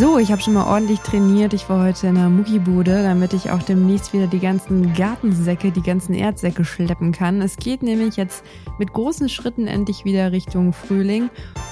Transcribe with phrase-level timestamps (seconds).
[0.00, 1.52] So, ich habe schon mal ordentlich trainiert.
[1.52, 5.82] Ich war heute in der Muckibude, damit ich auch demnächst wieder die ganzen Gartensäcke, die
[5.82, 7.42] ganzen Erdsäcke schleppen kann.
[7.42, 8.42] Es geht nämlich jetzt
[8.78, 11.28] mit großen Schritten endlich wieder Richtung Frühling.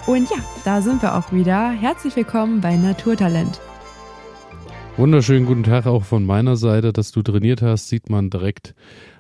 [0.07, 0.37] Und ja,
[0.67, 1.71] da sind wir auch wieder.
[1.71, 3.63] Herzlich willkommen bei Naturtalent.
[4.99, 6.93] Wunderschönen guten Tag auch von meiner Seite.
[6.93, 8.75] Dass du trainiert hast, sieht man direkt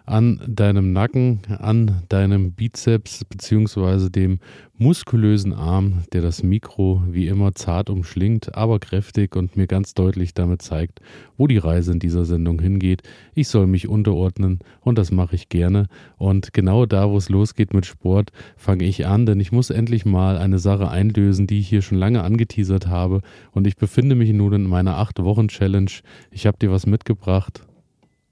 [0.08, 4.38] an deinem Nacken, an deinem Bizeps beziehungsweise dem
[4.78, 10.34] muskulösen Arm, der das Mikro wie immer zart umschlingt, aber kräftig und mir ganz deutlich
[10.34, 11.00] damit zeigt,
[11.36, 13.02] wo die Reise in dieser Sendung hingeht.
[13.34, 15.88] Ich soll mich unterordnen und das mache ich gerne.
[16.16, 20.04] Und genau da, wo es losgeht mit Sport, fange ich an, denn ich muss endlich
[20.04, 23.20] mal eine Sache einlösen, die ich hier schon lange angeteasert habe.
[23.52, 25.90] Und ich befinde mich nun in meiner 8-Wochen-Challenge.
[26.30, 27.62] Ich habe dir was mitgebracht.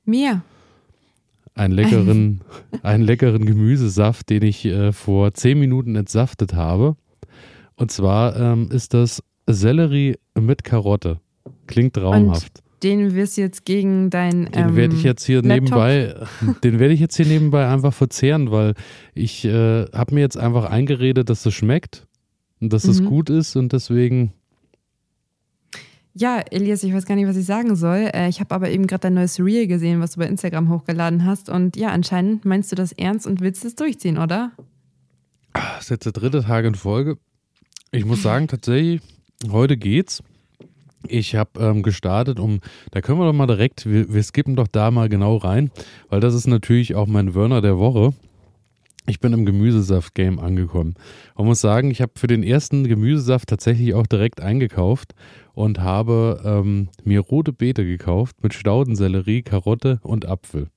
[0.04, 0.42] Mir
[1.56, 2.42] einen leckeren,
[2.82, 6.96] einen leckeren Gemüsesaft, den ich äh, vor zehn Minuten entsaftet habe.
[7.74, 11.20] Und zwar ähm, ist das Sellerie mit Karotte.
[11.66, 12.62] Klingt traumhaft.
[12.64, 14.46] Und den wirst du jetzt gegen dein.
[14.46, 15.50] Den ähm, werde ich jetzt hier Laptop?
[15.50, 16.14] nebenbei,
[16.64, 18.74] den werde ich jetzt hier nebenbei einfach verzehren, weil
[19.14, 22.06] ich äh, habe mir jetzt einfach eingeredet, dass es schmeckt
[22.60, 22.90] und dass mhm.
[22.90, 24.32] es gut ist und deswegen
[26.18, 28.10] ja, Elias, ich weiß gar nicht, was ich sagen soll.
[28.14, 31.26] Äh, ich habe aber eben gerade dein neues Reel gesehen, was du bei Instagram hochgeladen
[31.26, 31.50] hast.
[31.50, 34.52] Und ja, anscheinend meinst du das ernst und willst es durchziehen, oder?
[35.52, 37.18] Das ist jetzt der dritte Tag in Folge.
[37.92, 39.02] Ich muss sagen, tatsächlich,
[39.50, 40.22] heute geht's.
[41.06, 42.60] Ich habe ähm, gestartet, um,
[42.92, 45.70] da können wir doch mal direkt, wir, wir skippen doch da mal genau rein,
[46.08, 48.14] weil das ist natürlich auch mein Wörner der Woche.
[49.08, 50.94] Ich bin im Gemüsesaft-Game angekommen
[51.34, 55.14] und muss sagen, ich habe für den ersten Gemüsesaft tatsächlich auch direkt eingekauft
[55.54, 60.68] und habe ähm, mir rote Beete gekauft mit Staudensellerie, Karotte und Apfel.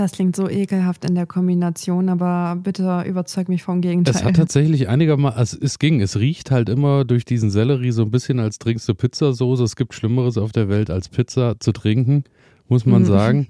[0.00, 4.14] Das klingt so ekelhaft in der Kombination, aber bitte überzeug mich vom Gegenteil.
[4.14, 8.02] Es hat tatsächlich einigermaßen, also es ging, es riecht halt immer durch diesen Sellerie so
[8.02, 9.62] ein bisschen, als trinkst du Pizzasoße.
[9.62, 12.24] Es gibt Schlimmeres auf der Welt, als Pizza zu trinken,
[12.66, 13.06] muss man mhm.
[13.06, 13.48] sagen.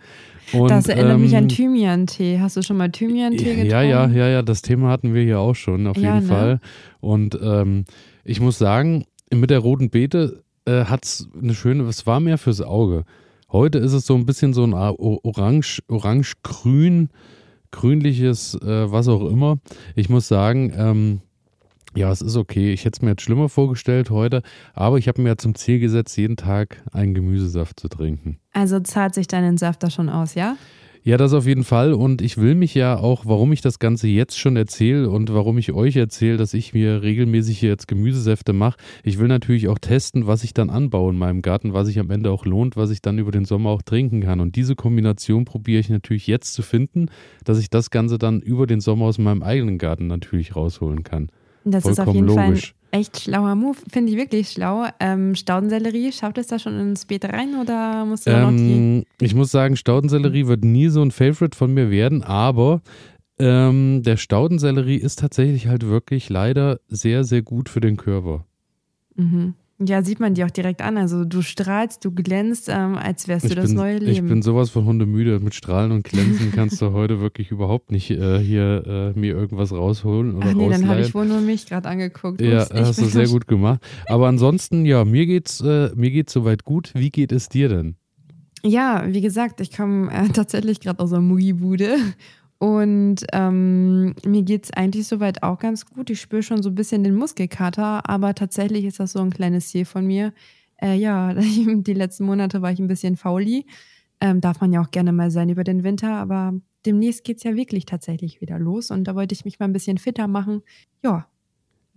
[0.52, 2.38] Und, das erinnert ähm, mich an ähm, Thymian-Tee.
[2.40, 3.70] Hast du schon mal Thymian-Tee getrunken?
[3.70, 6.34] Ja, ja, ja, ja, das Thema hatten wir hier auch schon, auf ja, jeden ne?
[6.34, 6.60] Fall.
[7.00, 7.84] Und ähm,
[8.24, 12.38] ich muss sagen, mit der roten Beete äh, hat es eine schöne, es war mehr
[12.38, 13.04] fürs Auge.
[13.50, 17.10] Heute ist es so ein bisschen so ein orange, orange-grün,
[17.72, 19.58] grünliches, äh, was auch immer.
[19.96, 21.20] Ich muss sagen, ähm,
[21.94, 22.72] ja, es ist okay.
[22.72, 24.42] Ich hätte es mir jetzt schlimmer vorgestellt heute,
[24.74, 28.38] aber ich habe mir ja zum Ziel gesetzt, jeden Tag einen Gemüsesaft zu trinken.
[28.52, 30.56] Also zahlt sich deinen Saft da schon aus, ja?
[31.02, 31.94] Ja, das auf jeden Fall.
[31.94, 35.56] Und ich will mich ja auch, warum ich das Ganze jetzt schon erzähle und warum
[35.56, 38.76] ich euch erzähle, dass ich mir regelmäßig jetzt Gemüsesäfte mache.
[39.02, 42.10] Ich will natürlich auch testen, was ich dann anbaue in meinem Garten, was sich am
[42.10, 44.40] Ende auch lohnt, was ich dann über den Sommer auch trinken kann.
[44.40, 47.06] Und diese Kombination probiere ich natürlich jetzt zu finden,
[47.44, 51.30] dass ich das Ganze dann über den Sommer aus meinem eigenen Garten natürlich rausholen kann.
[51.64, 52.74] Das Vollkommen ist auf jeden logisch.
[52.90, 54.86] Fall echt schlauer Move, finde ich wirklich schlau.
[54.98, 59.06] Ähm, Staudensellerie, schaut es da schon ins Beet rein oder musst du ähm, noch die?
[59.24, 62.82] Ich muss sagen, Staudensellerie wird nie so ein Favorite von mir werden, aber
[63.38, 68.44] ähm, der Staudensellerie ist tatsächlich halt wirklich leider sehr, sehr gut für den Körper.
[69.16, 69.54] Mhm.
[69.82, 70.98] Ja, sieht man dir auch direkt an.
[70.98, 74.12] Also du strahlst, du glänzt, ähm, als wärst ich du das bin, neue Leben.
[74.12, 75.40] Ich bin sowas von hundemüde.
[75.40, 79.72] Mit Strahlen und Glänzen kannst du heute wirklich überhaupt nicht äh, hier äh, mir irgendwas
[79.72, 80.82] rausholen oder Ach nee, ausleihen.
[80.82, 82.42] dann habe ich wohl nur mich gerade angeguckt.
[82.42, 83.80] Ja, Ups, hast du sehr gut gemacht.
[84.06, 86.92] Aber ansonsten, ja, mir geht's, äh, mir geht's soweit gut.
[86.94, 87.96] Wie geht es dir denn?
[88.62, 91.96] Ja, wie gesagt, ich komme äh, tatsächlich gerade aus der Mugibude
[92.60, 96.10] und ähm, mir geht es eigentlich soweit auch ganz gut.
[96.10, 99.70] Ich spüre schon so ein bisschen den Muskelkater, aber tatsächlich ist das so ein kleines
[99.70, 100.34] Ziel von mir.
[100.76, 103.64] Äh, ja, die letzten Monate war ich ein bisschen fauli.
[104.20, 106.52] Ähm, darf man ja auch gerne mal sein über den Winter, aber
[106.84, 109.72] demnächst geht es ja wirklich tatsächlich wieder los und da wollte ich mich mal ein
[109.72, 110.60] bisschen fitter machen.
[111.02, 111.28] Ja,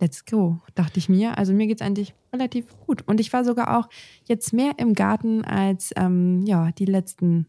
[0.00, 1.36] let's go, dachte ich mir.
[1.36, 3.06] Also mir geht es eigentlich relativ gut.
[3.06, 3.90] Und ich war sogar auch
[4.24, 7.48] jetzt mehr im Garten als ähm, ja, die letzten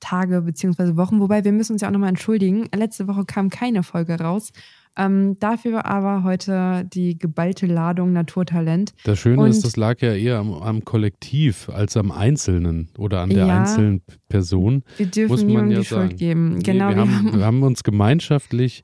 [0.00, 0.96] Tage bzw.
[0.96, 1.20] Wochen.
[1.20, 2.68] Wobei wir müssen uns ja auch nochmal entschuldigen.
[2.74, 4.52] Letzte Woche kam keine Folge raus.
[4.96, 8.94] Ähm, dafür aber heute die geballte Ladung Naturtalent.
[9.04, 13.20] Das Schöne Und ist, das lag ja eher am, am, Kollektiv als am Einzelnen oder
[13.20, 14.82] an der ja, einzelnen Person.
[14.96, 16.08] Wir dürfen muss man ja die sagen.
[16.08, 16.58] Schuld geben.
[16.64, 18.82] Genau, nee, wir, wir, haben, wir haben uns gemeinschaftlich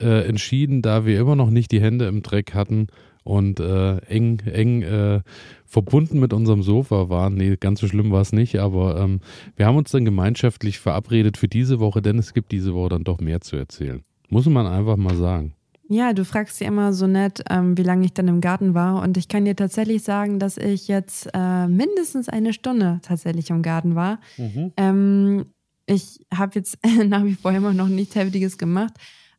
[0.00, 2.88] äh, entschieden, da wir immer noch nicht die Hände im Dreck hatten
[3.24, 5.20] und äh, eng, eng äh,
[5.64, 7.34] verbunden mit unserem Sofa waren.
[7.34, 9.20] Nee, ganz so schlimm war es nicht, aber ähm,
[9.56, 13.04] wir haben uns dann gemeinschaftlich verabredet für diese Woche, denn es gibt diese Woche dann
[13.04, 14.02] doch mehr zu erzählen.
[14.28, 15.54] Muss man einfach mal sagen.
[15.88, 19.02] Ja, du fragst ja immer so nett, ähm, wie lange ich dann im Garten war.
[19.02, 23.60] Und ich kann dir tatsächlich sagen, dass ich jetzt äh, mindestens eine Stunde tatsächlich im
[23.60, 24.18] Garten war.
[24.38, 24.72] Mhm.
[24.78, 25.46] Ähm,
[25.84, 28.94] ich habe jetzt nach wie vor immer noch nichts Heftiges gemacht,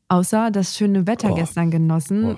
[0.09, 1.35] außer das schöne Wetter oh.
[1.35, 2.25] gestern genossen.
[2.25, 2.37] Oh,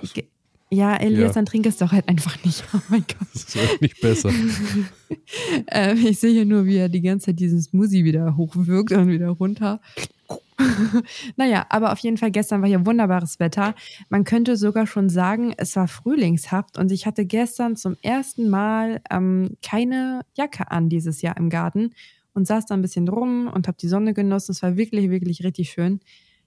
[0.71, 1.33] Ja, Elias, ja.
[1.33, 2.63] dann trink es doch halt einfach nicht.
[2.73, 3.27] Oh mein Gott.
[3.33, 4.31] Das wird nicht besser.
[5.67, 9.07] ähm, ich sehe hier nur, wie er die ganze Zeit diesen Smoothie wieder hochwirkt und
[9.07, 9.79] wieder runter.
[11.35, 13.75] naja, aber auf jeden Fall gestern war hier wunderbares Wetter.
[14.09, 19.01] Man könnte sogar schon sagen, es war frühlingshaft und ich hatte gestern zum ersten Mal
[19.11, 21.91] ähm, keine Jacke an dieses Jahr im Garten
[22.33, 24.51] und saß da ein bisschen rum und habe die Sonne genossen.
[24.51, 25.99] Es war wirklich, wirklich richtig schön.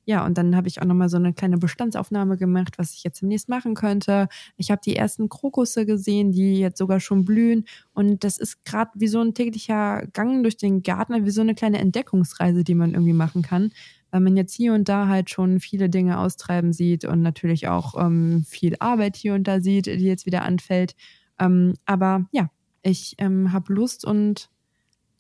[0.09, 3.21] Ja, und dann habe ich auch nochmal so eine kleine Bestandsaufnahme gemacht, was ich jetzt
[3.21, 4.29] demnächst machen könnte.
[4.57, 7.67] Ich habe die ersten Krokusse gesehen, die jetzt sogar schon blühen.
[7.93, 11.55] Und das ist gerade wie so ein täglicher Gang durch den Garten, wie so eine
[11.55, 13.71] kleine Entdeckungsreise, die man irgendwie machen kann.
[14.11, 17.95] Weil man jetzt hier und da halt schon viele Dinge austreiben sieht und natürlich auch
[18.03, 20.97] ähm, viel Arbeit hier und da sieht, die jetzt wieder anfällt.
[21.39, 22.49] Ähm, aber ja,
[22.81, 24.49] ich ähm, habe Lust und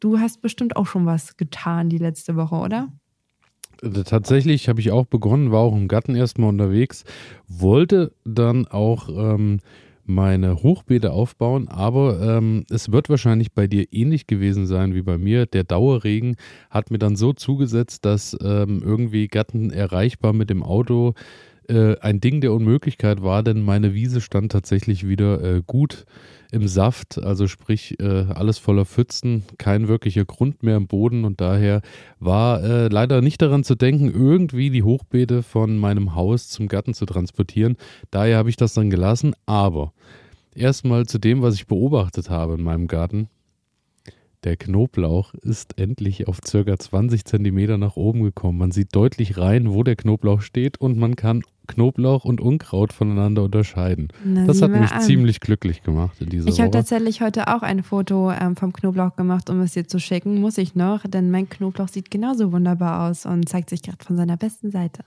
[0.00, 2.88] du hast bestimmt auch schon was getan die letzte Woche, oder?
[4.04, 7.04] Tatsächlich habe ich auch begonnen, war auch im Garten erstmal unterwegs,
[7.46, 9.60] wollte dann auch ähm,
[10.08, 15.18] meine Hochbeete aufbauen, aber ähm, es wird wahrscheinlich bei dir ähnlich gewesen sein wie bei
[15.18, 15.44] mir.
[15.44, 16.36] Der Dauerregen
[16.70, 21.14] hat mir dann so zugesetzt, dass ähm, irgendwie Garten erreichbar mit dem Auto
[21.68, 26.04] äh, ein Ding der Unmöglichkeit war, denn meine Wiese stand tatsächlich wieder äh, gut
[26.50, 31.40] im Saft, also sprich äh, alles voller Pfützen, kein wirklicher Grund mehr im Boden und
[31.40, 31.82] daher
[32.20, 36.94] war äh, leider nicht daran zu denken, irgendwie die Hochbeete von meinem Haus zum Garten
[36.94, 37.76] zu transportieren.
[38.10, 39.92] Daher habe ich das dann gelassen, aber
[40.54, 43.28] erstmal zu dem, was ich beobachtet habe in meinem Garten.
[44.44, 48.58] Der Knoblauch ist endlich auf circa 20 Zentimeter nach oben gekommen.
[48.58, 53.42] Man sieht deutlich rein, wo der Knoblauch steht und man kann Knoblauch und Unkraut voneinander
[53.42, 54.08] unterscheiden.
[54.24, 55.02] Na, das hat mich an.
[55.02, 59.16] ziemlich glücklich gemacht in dieser Ich habe tatsächlich heute auch ein Foto ähm, vom Knoblauch
[59.16, 60.40] gemacht, um es dir zu schicken.
[60.40, 64.16] Muss ich noch, denn mein Knoblauch sieht genauso wunderbar aus und zeigt sich gerade von
[64.16, 65.04] seiner besten Seite.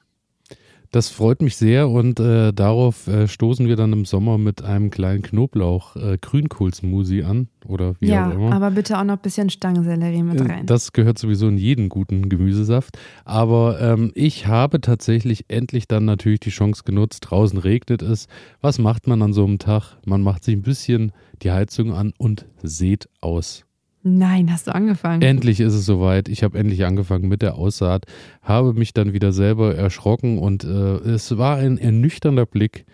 [0.92, 4.90] Das freut mich sehr und äh, darauf äh, stoßen wir dann im Sommer mit einem
[4.90, 8.52] kleinen Knoblauch äh, Grünkohlsmoothie an oder wie ja, auch immer.
[8.52, 10.66] aber bitte auch noch ein bisschen Stangensellerie mit äh, rein.
[10.66, 12.98] Das gehört sowieso in jeden guten Gemüsesaft.
[13.24, 17.22] Aber ähm, ich habe tatsächlich endlich dann natürlich die Chance genutzt.
[17.30, 18.28] Draußen regnet es.
[18.60, 19.98] Was macht man an so einem Tag?
[20.06, 23.64] Man macht sich ein bisschen die Heizung an und sät aus.
[24.04, 25.22] Nein, hast du angefangen?
[25.22, 26.28] Endlich ist es soweit.
[26.28, 28.06] Ich habe endlich angefangen mit der Aussaat,
[28.42, 32.86] habe mich dann wieder selber erschrocken und äh, es war ein ernüchternder Blick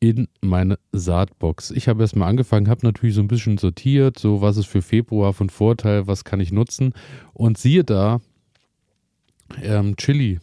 [0.00, 1.70] in meine Saatbox.
[1.70, 5.34] Ich habe erstmal angefangen, habe natürlich so ein bisschen sortiert, so was ist für Februar
[5.34, 6.94] von Vorteil, was kann ich nutzen
[7.32, 8.20] und siehe da,
[9.62, 10.40] ähm, Chili,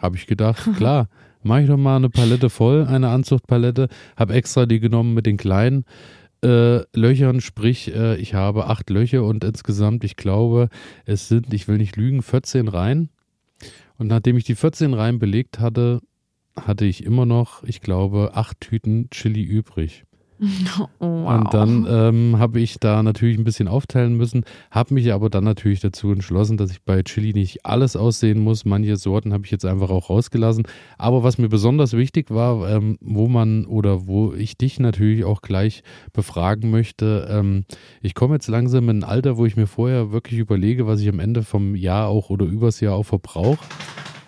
[0.00, 1.08] habe ich gedacht, klar,
[1.42, 5.36] mache ich doch mal eine Palette voll, eine Anzuchtpalette, habe extra die genommen mit den
[5.36, 5.84] kleinen
[6.42, 10.68] äh, Löchern, sprich, äh, ich habe acht Löcher und insgesamt, ich glaube,
[11.04, 13.10] es sind, ich will nicht lügen, 14 Reihen.
[13.98, 16.00] Und nachdem ich die 14 Reihen belegt hatte,
[16.56, 20.04] hatte ich immer noch, ich glaube, acht Tüten Chili übrig.
[20.98, 21.34] Oh, wow.
[21.34, 25.44] Und dann ähm, habe ich da natürlich ein bisschen aufteilen müssen, habe mich aber dann
[25.44, 28.64] natürlich dazu entschlossen, dass ich bei Chili nicht alles aussehen muss.
[28.64, 30.64] Manche Sorten habe ich jetzt einfach auch rausgelassen.
[30.98, 35.42] Aber was mir besonders wichtig war, ähm, wo man oder wo ich dich natürlich auch
[35.42, 35.82] gleich
[36.12, 37.64] befragen möchte, ähm,
[38.00, 41.08] ich komme jetzt langsam in ein Alter, wo ich mir vorher wirklich überlege, was ich
[41.08, 43.64] am Ende vom Jahr auch oder übers Jahr auch verbrauche.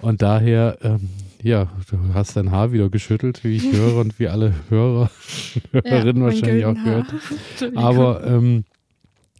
[0.00, 1.08] Und daher ähm,
[1.44, 5.10] ja, du hast dein Haar wieder geschüttelt, wie ich höre und wie alle Hörer,
[5.72, 7.14] Hörerinnen ja, wahrscheinlich auch gehört.
[7.76, 8.64] Aber ähm,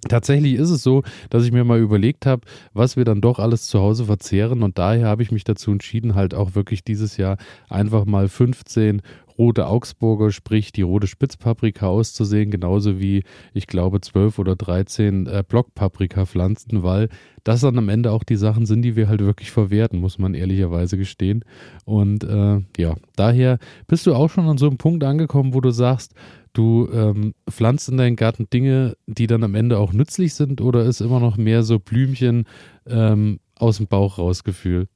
[0.09, 2.43] Tatsächlich ist es so, dass ich mir mal überlegt habe,
[2.75, 4.63] was wir dann doch alles zu Hause verzehren.
[4.63, 7.39] Und daher habe ich mich dazu entschieden, halt auch wirklich dieses Jahr
[7.71, 9.01] einfach mal 15
[9.39, 15.45] rote Augsburger, sprich die rote Spitzpaprika auszusehen, genauso wie ich glaube 12 oder 13 äh,
[15.47, 17.09] Blockpaprika-Pflanzen, weil
[17.43, 20.35] das dann am Ende auch die Sachen sind, die wir halt wirklich verwerten, muss man
[20.35, 21.45] ehrlicherweise gestehen.
[21.85, 25.71] Und äh, ja, daher bist du auch schon an so einem Punkt angekommen, wo du
[25.71, 26.15] sagst,
[26.55, 30.85] du ähm, pflanzt in deinen Garten Dinge, die dann am Ende auch nützlich sind oder
[30.85, 32.45] ist immer noch mehr so Blümchen
[32.87, 34.89] ähm, aus dem Bauch rausgefühlt?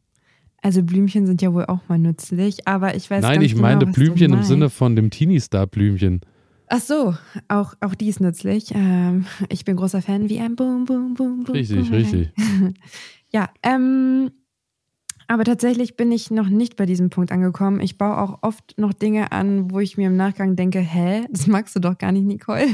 [0.61, 3.87] Also Blümchen sind ja wohl auch mal nützlich, aber ich weiß Nein, ich genau, meine
[3.87, 6.21] Blümchen im Sinne von dem Teenie-Star-Blümchen.
[6.67, 7.15] Ach so,
[7.49, 8.73] auch, auch die ist nützlich.
[8.75, 11.55] Ähm, ich bin großer Fan wie ein Boom, Boom, Boom, Boom.
[11.55, 12.33] Richtig, boom, richtig.
[13.31, 14.31] ja, ähm,
[15.29, 17.81] aber tatsächlich bin ich noch nicht bei diesem Punkt angekommen.
[17.81, 21.47] Ich baue auch oft noch Dinge an, wo ich mir im Nachgang denke, hä, das
[21.47, 22.67] magst du doch gar nicht, Nicole.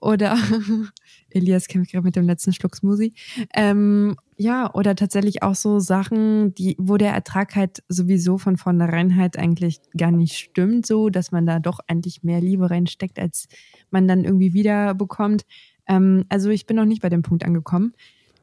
[0.00, 0.36] Oder
[1.30, 3.14] Elias kämpft gerade mit dem letzten Schluck Smoothie.
[3.54, 9.16] Ähm, ja, oder tatsächlich auch so Sachen, die, wo der Ertrag halt sowieso von vornherein
[9.16, 13.46] halt eigentlich gar nicht stimmt, so, dass man da doch eigentlich mehr Liebe reinsteckt, als
[13.90, 15.44] man dann irgendwie wieder bekommt.
[15.86, 17.92] Ähm, also ich bin noch nicht bei dem Punkt angekommen.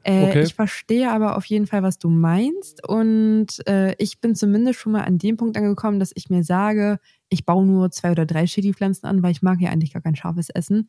[0.04, 0.42] Äh, Okay.
[0.42, 2.86] Ich verstehe aber auf jeden Fall, was du meinst.
[2.86, 6.98] Und äh, ich bin zumindest schon mal an dem Punkt angekommen, dass ich mir sage,
[7.28, 10.16] ich baue nur zwei oder drei Chili-Pflanzen an, weil ich mag ja eigentlich gar kein
[10.16, 10.88] scharfes Essen.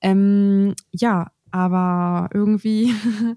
[0.00, 2.92] Ähm, ja, aber irgendwie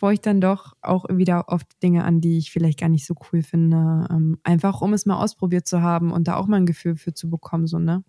[0.00, 3.14] baue ich dann doch auch wieder oft Dinge an, die ich vielleicht gar nicht so
[3.32, 4.06] cool finde.
[4.10, 7.14] Ähm, einfach um es mal ausprobiert zu haben und da auch mal ein Gefühl für
[7.14, 8.02] zu bekommen, so, ne?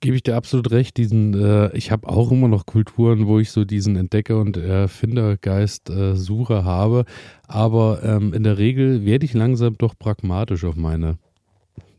[0.00, 0.98] Gebe ich dir absolut recht.
[0.98, 5.88] Diesen, äh, ich habe auch immer noch Kulturen, wo ich so diesen Entdecker- und Erfindergeist
[5.88, 7.04] äh, suche habe.
[7.46, 11.16] Aber ähm, in der Regel werde ich langsam doch pragmatisch auf meine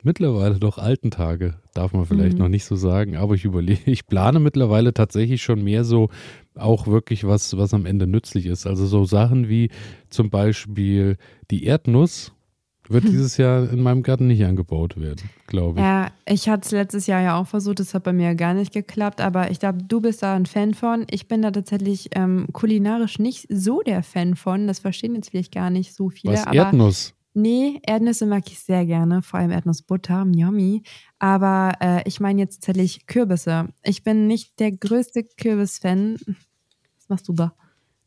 [0.05, 2.43] mittlerweile doch alten Tage, darf man vielleicht Mhm.
[2.45, 6.09] noch nicht so sagen, aber ich überlege, ich plane mittlerweile tatsächlich schon mehr so
[6.55, 8.65] auch wirklich was, was am Ende nützlich ist.
[8.65, 9.69] Also so Sachen wie
[10.09, 11.17] zum Beispiel
[11.51, 12.31] die Erdnuss
[12.87, 13.11] wird Hm.
[13.11, 15.83] dieses Jahr in meinem Garten nicht angebaut werden, glaube ich.
[15.85, 18.71] Ja, ich hatte es letztes Jahr ja auch versucht, das hat bei mir gar nicht
[18.73, 21.07] geklappt, aber ich glaube, du bist da ein Fan von.
[21.09, 24.67] Ich bin da tatsächlich ähm, kulinarisch nicht so der Fan von.
[24.67, 26.35] Das verstehen jetzt vielleicht gar nicht so viele.
[26.35, 27.13] was Erdnuss?
[27.37, 30.83] Nee, Erdnüsse mag ich sehr gerne, vor allem Erdnussbutter, yummy.
[31.19, 33.67] Aber äh, ich meine jetzt tatsächlich Kürbisse.
[33.83, 36.15] Ich bin nicht der größte Kürbis-Fan.
[36.97, 37.53] Was machst du da?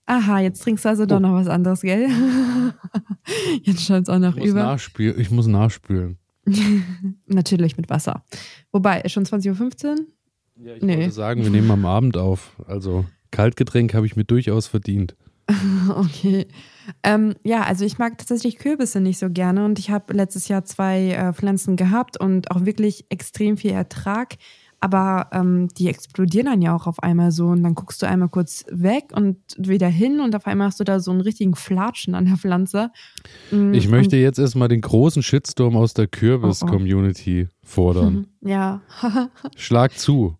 [0.07, 1.21] Aha, jetzt trinkst du also doch Oh.
[1.21, 2.09] noch was anderes, gell?
[3.63, 4.63] jetzt schaut es auch noch Ich über.
[4.63, 6.17] nachspülen, ich muss nachspülen.
[7.27, 8.25] Natürlich mit Wasser.
[8.73, 9.97] Wobei, schon 20.15 Uhr?
[10.65, 10.97] Ja, ich Nee.
[10.97, 12.57] wollte sagen, wir nehmen am Abend auf.
[12.67, 15.15] Also Kaltgetränk habe ich mir durchaus verdient.
[15.91, 16.47] Okay.
[17.03, 20.65] Ähm, ja, also ich mag tatsächlich Kürbisse nicht so gerne und ich habe letztes Jahr
[20.65, 24.37] zwei äh, Pflanzen gehabt und auch wirklich extrem viel Ertrag.
[24.81, 28.29] Aber ähm, die explodieren dann ja auch auf einmal so und dann guckst du einmal
[28.29, 32.15] kurz weg und wieder hin und auf einmal hast du da so einen richtigen Flatschen
[32.15, 32.91] an der Pflanze.
[33.51, 38.17] Mm, Ich möchte jetzt erstmal den großen Shitstorm aus der Kürbis-Community fordern.
[38.19, 38.81] Und, ja.
[39.57, 40.37] Schlag zu.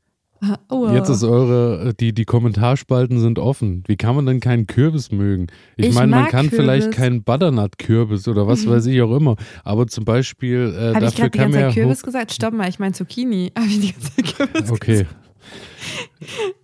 [0.69, 3.83] Oh, Jetzt ist eure, die, die Kommentarspalten sind offen.
[3.87, 5.49] Wie kann man denn keinen Kürbis mögen?
[5.77, 6.97] Ich, Ich meine, man kann vielleicht Kürbis.
[6.97, 9.37] keinen Butternut-Kürbis oder was weiß ich auch immer.
[9.65, 11.59] Aber zum Beispiel, äh, Habe ich gerade die ganze.
[11.59, 12.33] Zeit Kürbis gesagt?
[12.33, 13.53] Stopp mal, ich meine Zucchini.
[13.59, 14.93] Habe ich die ganze Zeit Kürbis Okay.
[15.05, 15.17] gesagt?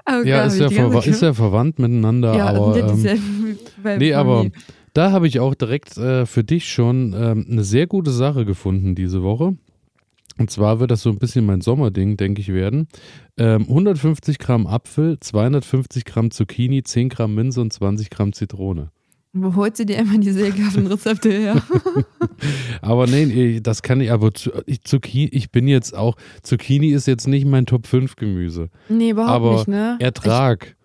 [0.07, 2.77] Oh Ja, ist ja, Zeit ist ja verwandt miteinander, Ja, aber.
[2.77, 3.57] Ähm,
[3.99, 4.47] nee, aber
[4.93, 8.95] da habe ich auch direkt äh, für dich schon ähm, eine sehr gute Sache gefunden
[8.95, 9.57] diese Woche.
[10.39, 12.89] Und zwar wird das so ein bisschen mein Sommerding, denke ich, werden.
[13.37, 18.91] Ähm, 150 Gramm Apfel, 250 Gramm Zucchini, 10 Gramm Minze und 20 Gramm Zitrone.
[19.37, 21.63] Wo holt sie dir immer diese ekelhaften Rezepte her?
[22.83, 24.31] Aber nee, das kann ich, aber
[24.67, 28.69] ich, Zucchini, ich bin jetzt auch, Zucchini ist jetzt nicht mein Top 5 Gemüse.
[28.89, 29.97] nee, überhaupt aber nicht, ne?
[30.01, 30.77] Ertrag,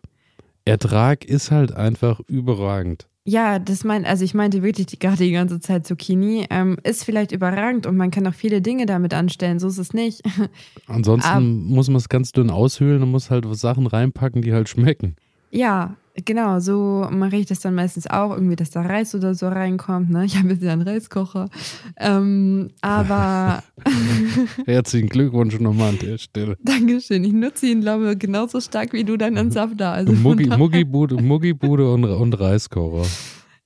[0.66, 3.09] Ertrag ist halt einfach überragend.
[3.26, 6.48] Ja, das meint, also ich meinte wirklich die, gerade die ganze Zeit Zucchini.
[6.50, 9.94] Ähm, ist vielleicht überragend und man kann auch viele Dinge damit anstellen, so ist es
[9.94, 10.22] nicht.
[10.88, 14.70] Ansonsten Ab- muss man es ganz dünn aushöhlen und muss halt Sachen reinpacken, die halt
[14.70, 15.16] schmecken.
[15.52, 19.48] Ja, genau, so mache ich das dann meistens auch, irgendwie, dass da Reis oder so
[19.48, 20.10] reinkommt.
[20.10, 20.26] Ne?
[20.26, 21.50] Ich habe jetzt ja einen Reiskocher.
[21.98, 23.64] Ähm, aber
[24.66, 26.58] Herzlichen Glückwunsch nochmal an der Stelle.
[26.62, 29.94] Dankeschön, ich nutze ihn, glaube ich, genauso stark wie du deinen Saft da.
[29.94, 33.08] Also von Muggi, Muggibude, Muggibude und, und Reiskocher.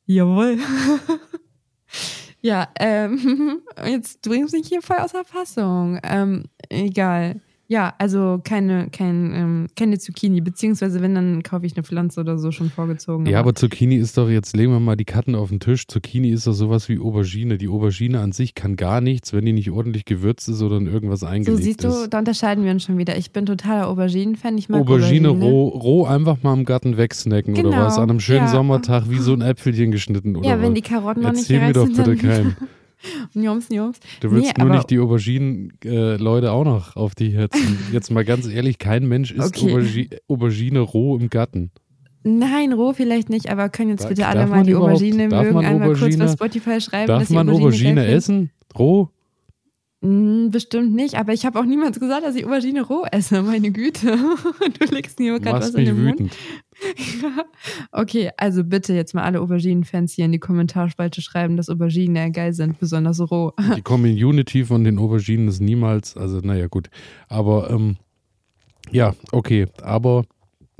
[0.05, 0.57] Jawohl.
[2.41, 5.99] ja, ähm, jetzt bringst du mich hier voll außer Fassung.
[6.03, 7.41] Ähm, egal.
[7.73, 12.37] Ja, also keine, kein, ähm, keine Zucchini, beziehungsweise wenn, dann kaufe ich eine Pflanze oder
[12.37, 13.25] so schon vorgezogen.
[13.25, 15.87] Ja, aber Zucchini ist doch, jetzt legen wir mal die Karten auf den Tisch.
[15.87, 17.57] Zucchini ist doch sowas wie Aubergine.
[17.57, 20.85] Die Aubergine an sich kann gar nichts, wenn die nicht ordentlich gewürzt ist oder in
[20.85, 22.09] irgendwas so eingelegt siehst du, ist.
[22.13, 23.17] da unterscheiden wir uns schon wieder.
[23.17, 24.55] Ich bin totaler Auberginen-Fan.
[24.59, 27.97] Ich mag Aubergine, Aubergine roh, roh einfach mal im Garten wegsnacken oder Genau, was?
[27.97, 28.47] An einem schönen ja.
[28.49, 30.75] Sommertag wie so ein Äpfelchen geschnitten oder Ja, wenn was?
[30.75, 32.55] die Karotten noch nicht Erzähl mir doch bitte keinen.
[33.33, 33.99] Njums, njums.
[34.21, 37.77] Du willst Nee, nur nicht die Auberginen-Leute auch noch auf die Herzen.
[37.91, 39.71] Jetzt mal ganz ehrlich, kein Mensch isst Okay.
[39.71, 41.71] Aubergi Aubergine roh im Garten.
[42.23, 45.89] Nein, roh vielleicht nicht, aber können jetzt bitte darf alle mal die Aubergine mögen, einmal
[45.95, 47.67] kurz Aubergine- bei Spotify schreiben, Darf dass man Aubergine,
[48.01, 48.49] Aubergine essen?
[48.79, 49.09] Roh?
[50.01, 53.41] Mm, Bestimmt nicht, aber ich habe auch niemals gesagt, dass ich Aubergine roh esse.
[53.43, 54.17] Meine Güte.
[54.79, 56.31] Du legst mir gerade was in den Mund.
[57.91, 62.29] okay, also bitte jetzt mal alle Auberginen-Fans hier in die Kommentarspalte schreiben, dass Auberginen ja
[62.29, 63.53] geil sind, besonders roh.
[63.75, 66.89] Die Community von den Auberginen ist niemals, also naja gut.
[67.27, 67.97] Aber ähm,
[68.91, 69.67] ja, okay.
[69.81, 70.25] Aber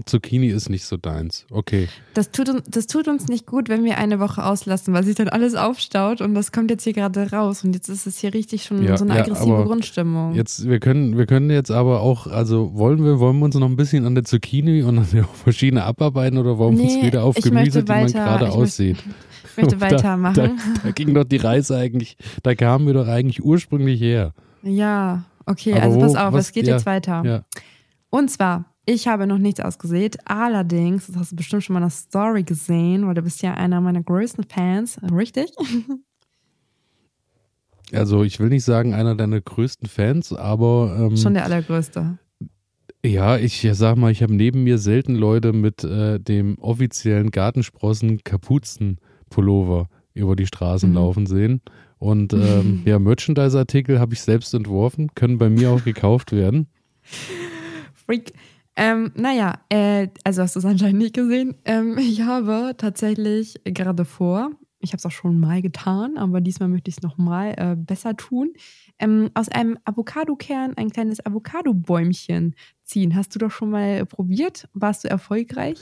[0.06, 1.46] Zucchini ist nicht so deins.
[1.52, 1.88] Okay.
[2.16, 5.16] Das tut, uns, das tut uns nicht gut, wenn wir eine Woche auslassen, weil sich
[5.16, 8.34] dann alles aufstaut und das kommt jetzt hier gerade raus und jetzt ist es hier
[8.34, 10.34] richtig schon Ja, so eine ja, aggressive Grundstimmung.
[10.34, 13.68] Jetzt, wir können, wir können jetzt aber auch, also wollen wir, wollen wir uns noch
[13.70, 17.04] ein bisschen an der Zucchini und an der Aubergine abarbeiten oder wollen wir uns Nee,
[17.04, 18.98] wieder auf Gemüse, möchte die man weiter- gerade aussieht?
[19.52, 20.34] Ich möchte Da- weitermachen.
[20.36, 20.50] Da,
[20.86, 24.34] da ging doch die Reise eigentlich, da kamen wir doch eigentlich ursprünglich her.
[24.64, 27.44] Ja, okay, Aber also wo- pass auf, was- es geht ja, jetzt weiter.
[28.10, 30.18] Und zwar, Ich habe noch nichts ausgesät.
[30.26, 33.54] Allerdings, das hast du bestimmt schon mal in der Story gesehen, weil du bist ja
[33.54, 35.52] einer meiner größten Fans, richtig?
[37.92, 42.18] Also ich will nicht sagen einer deiner größten Fans, aber ähm, schon der allergrößte.
[43.06, 48.24] Ja, ich sag mal, ich habe neben mir selten Leute mit äh, dem offiziellen Gartensprossen
[48.24, 50.96] Kapuzenpullover über die Straßen mhm.
[50.96, 51.62] laufen sehen.
[52.00, 56.68] Und ähm, ja, Merchandise-Artikel habe ich selbst entworfen, können bei mir auch gekauft werden.
[57.94, 58.34] Freak.
[58.76, 61.56] Ähm, naja, äh, also hast du es anscheinend nicht gesehen.
[61.66, 66.70] Ähm, ich habe tatsächlich gerade vor, ich habe es auch schon mal getan, aber diesmal
[66.70, 68.54] möchte ich es nochmal äh, besser tun,
[69.00, 73.16] ähm, aus einem Avocado-Kern ein kleines Avocado-Bäumchen ziehen.
[73.16, 74.68] Hast du doch schon mal probiert?
[74.74, 75.80] Warst du erfolgreich?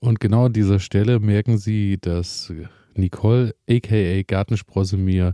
[0.00, 2.52] Und genau an dieser Stelle merken Sie, dass
[2.94, 5.32] Nicole, aka Gartensprosse, mir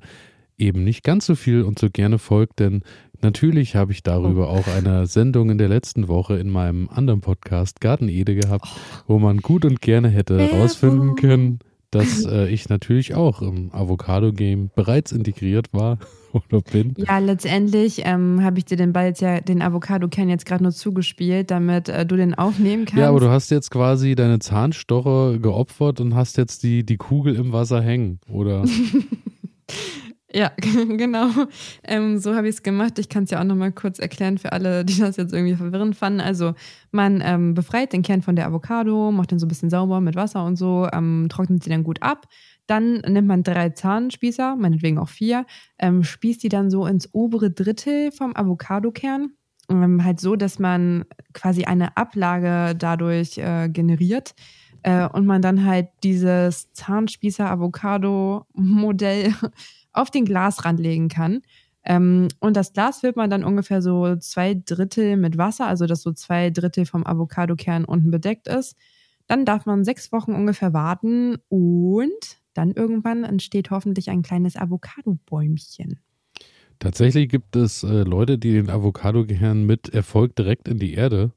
[0.59, 2.83] eben nicht ganz so viel und so gerne folgt, denn
[3.22, 4.56] natürlich habe ich darüber oh.
[4.56, 9.02] auch eine Sendung in der letzten Woche in meinem anderen Podcast Garten Ede gehabt, oh.
[9.06, 11.60] wo man gut und gerne hätte herausfinden können,
[11.90, 15.98] dass äh, ich natürlich auch im Avocado-Game bereits integriert war
[16.32, 16.94] oder bin.
[16.96, 20.72] Ja, letztendlich ähm, habe ich dir den Ball jetzt ja, den Avocado-Kern jetzt gerade nur
[20.72, 23.00] zugespielt, damit äh, du den aufnehmen kannst.
[23.00, 27.34] Ja, aber du hast jetzt quasi deine Zahnstocher geopfert und hast jetzt die, die Kugel
[27.34, 28.64] im Wasser hängen, oder?
[30.32, 31.28] Ja, genau.
[31.85, 32.99] Ähm, so habe ich es gemacht.
[32.99, 35.97] Ich kann es ja auch nochmal kurz erklären für alle, die das jetzt irgendwie verwirrend
[35.97, 36.20] fanden.
[36.20, 36.52] Also
[36.90, 40.16] man ähm, befreit den Kern von der Avocado, macht den so ein bisschen sauber mit
[40.16, 42.26] Wasser und so, ähm, trocknet sie dann gut ab.
[42.66, 45.47] Dann nimmt man drei Zahnspießer, meinetwegen auch vier,
[45.78, 49.30] ähm, spießt die dann so ins obere Drittel vom Avocadokern.
[49.70, 51.04] Halt so, dass man
[51.35, 54.35] quasi eine Ablage dadurch äh, generiert
[54.82, 59.35] äh, und man dann halt dieses Zahnspießer-Avocado-Modell
[59.99, 61.43] auf den Glasrand legen kann.
[61.85, 66.02] Ähm, und das Glas füllt man dann ungefähr so zwei Drittel mit Wasser, also dass
[66.02, 68.76] so zwei Drittel vom Avocadokern unten bedeckt ist.
[69.26, 76.00] Dann darf man sechs Wochen ungefähr warten und dann irgendwann entsteht hoffentlich ein kleines Avocado-Bäumchen.
[76.78, 81.33] Tatsächlich gibt es äh, Leute, die den Avocadokern mit Erfolg direkt in die Erde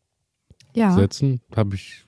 [0.74, 0.92] ja.
[0.92, 1.42] setzen.
[1.56, 2.06] Habe ich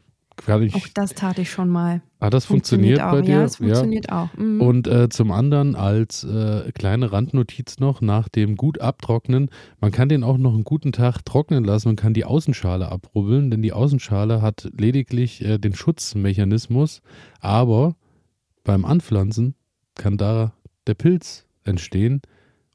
[0.62, 2.02] ich, auch das tat ich schon mal.
[2.20, 3.36] Ah, das funktioniert, funktioniert bei dir?
[3.36, 4.24] Ja, das funktioniert ja.
[4.24, 4.38] auch.
[4.38, 4.62] Mhm.
[4.62, 10.10] Und äh, zum anderen als äh, kleine Randnotiz noch, nach dem gut abtrocknen, man kann
[10.10, 13.74] den auch noch einen guten Tag trocknen lassen und kann die Außenschale abrubbeln, denn die
[13.74, 17.02] Außenschale hat lediglich äh, den Schutzmechanismus,
[17.40, 17.96] aber
[18.64, 19.56] beim Anpflanzen
[19.96, 20.54] kann da
[20.88, 22.22] der Pilz entstehen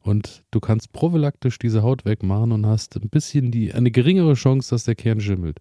[0.00, 4.70] und du kannst prophylaktisch diese Haut wegmachen und hast ein bisschen die, eine geringere Chance,
[4.70, 5.58] dass der Kern schimmelt.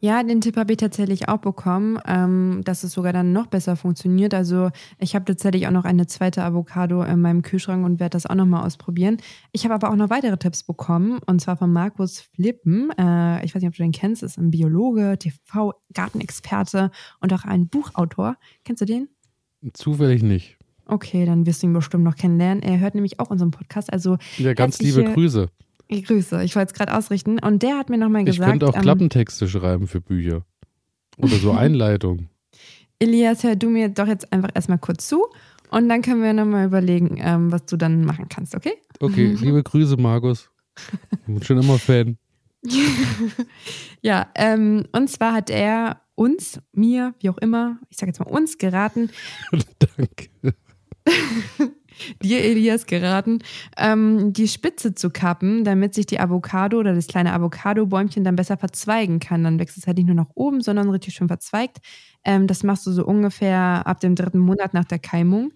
[0.00, 3.76] Ja, den Tipp habe ich tatsächlich auch bekommen, ähm, dass es sogar dann noch besser
[3.76, 4.34] funktioniert.
[4.34, 8.26] Also ich habe tatsächlich auch noch eine zweite Avocado in meinem Kühlschrank und werde das
[8.26, 9.18] auch nochmal ausprobieren.
[9.52, 12.90] Ich habe aber auch noch weitere Tipps bekommen und zwar von Markus Flippen.
[12.98, 17.68] Äh, ich weiß nicht, ob du den kennst, ist ein Biologe, TV-Gartenexperte und auch ein
[17.68, 18.36] Buchautor.
[18.64, 19.08] Kennst du den?
[19.72, 20.58] Zufällig nicht.
[20.86, 22.62] Okay, dann wirst du ihn bestimmt noch kennenlernen.
[22.62, 23.92] Er hört nämlich auch unseren Podcast.
[23.92, 25.48] Also ja, ganz liebe Grüße.
[26.00, 27.38] Grüße, ich wollte es gerade ausrichten.
[27.38, 28.46] Und der hat mir nochmal gesagt.
[28.46, 30.46] Ich könnte auch ähm, Klappentexte schreiben für Bücher.
[31.18, 32.28] Oder so Einleitung.
[32.98, 35.26] Elias, hör du mir doch jetzt einfach erstmal kurz zu
[35.70, 38.74] und dann können wir nochmal überlegen, ähm, was du dann machen kannst, okay?
[39.00, 40.50] Okay, liebe Grüße, Markus.
[41.10, 42.16] Ich bin schon immer Fan.
[44.02, 48.26] ja, ähm, und zwar hat er uns, mir, wie auch immer, ich sage jetzt mal
[48.26, 49.10] uns geraten.
[49.96, 50.28] Danke
[52.22, 53.40] dir, Elias, geraten,
[53.76, 58.56] ähm, die Spitze zu kappen, damit sich die Avocado oder das kleine Avocado-Bäumchen dann besser
[58.56, 59.44] verzweigen kann.
[59.44, 61.78] Dann wächst es halt nicht nur nach oben, sondern richtig schön verzweigt.
[62.24, 65.52] Ähm, das machst du so ungefähr ab dem dritten Monat nach der Keimung.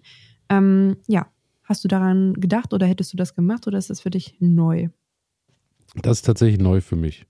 [0.49, 1.27] Ähm, ja,
[1.63, 4.89] hast du daran gedacht oder hättest du das gemacht oder ist das für dich neu?
[6.01, 7.25] Das ist tatsächlich neu für mich.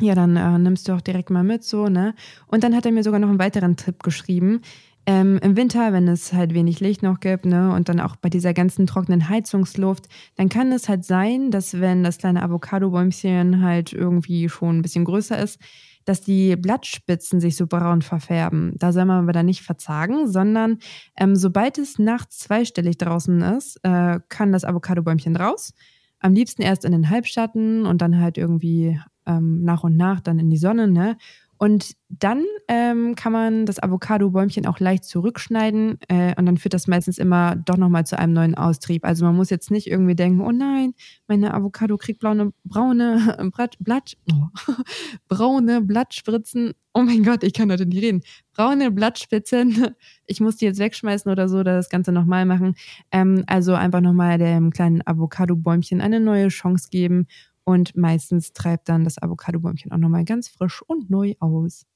[0.00, 2.14] Ja, dann äh, nimmst du auch direkt mal mit so, ne?
[2.48, 4.60] Und dann hat er mir sogar noch einen weiteren Tipp geschrieben.
[5.06, 8.30] Ähm, Im Winter, wenn es halt wenig Licht noch gibt, ne, und dann auch bei
[8.30, 13.92] dieser ganzen trockenen Heizungsluft, dann kann es halt sein, dass wenn das kleine Avocado-Bäumchen halt
[13.92, 15.60] irgendwie schon ein bisschen größer ist,
[16.06, 18.72] dass die Blattspitzen sich so braun verfärben.
[18.76, 20.78] Da soll man aber dann nicht verzagen, sondern
[21.18, 25.72] ähm, sobald es nachts zweistellig draußen ist, äh, kann das Avocado-Bäumchen raus.
[26.18, 30.38] Am liebsten erst in den Halbschatten und dann halt irgendwie ähm, nach und nach dann
[30.38, 31.16] in die Sonne, ne?
[31.58, 36.86] Und dann ähm, kann man das Avocado-Bäumchen auch leicht zurückschneiden äh, und dann führt das
[36.86, 39.04] meistens immer doch nochmal zu einem neuen Austrieb.
[39.04, 40.94] Also man muss jetzt nicht irgendwie denken, oh nein,
[41.26, 44.72] meine Avocado kriegt braune, braune Blatt, Blatt oh,
[45.28, 46.74] braune Blattspritzen.
[46.92, 48.22] Oh mein Gott, ich kann heute nicht reden.
[48.52, 49.94] Braune Blattspitzen.
[50.26, 52.76] Ich muss die jetzt wegschmeißen oder so oder das Ganze nochmal machen.
[53.10, 57.26] Ähm, also einfach nochmal dem kleinen Avocado-Bäumchen eine neue Chance geben
[57.64, 61.86] Und meistens treibt dann das Avocado-Bäumchen auch nochmal ganz frisch und neu aus.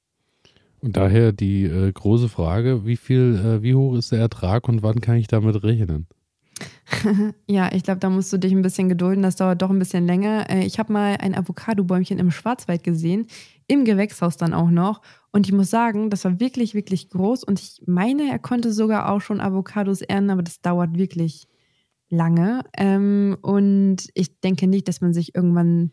[0.81, 4.81] Und daher die äh, große Frage, wie viel, äh, wie hoch ist der Ertrag und
[4.81, 6.07] wann kann ich damit rechnen?
[7.47, 9.23] ja, ich glaube, da musst du dich ein bisschen gedulden.
[9.23, 10.49] Das dauert doch ein bisschen länger.
[10.49, 13.27] Äh, ich habe mal ein Avocado-Bäumchen im Schwarzwald gesehen,
[13.67, 15.01] im Gewächshaus dann auch noch.
[15.31, 17.43] Und ich muss sagen, das war wirklich, wirklich groß.
[17.43, 21.47] Und ich meine, er konnte sogar auch schon Avocados ernten, aber das dauert wirklich
[22.09, 22.63] lange.
[22.77, 25.91] Ähm, und ich denke nicht, dass man sich irgendwann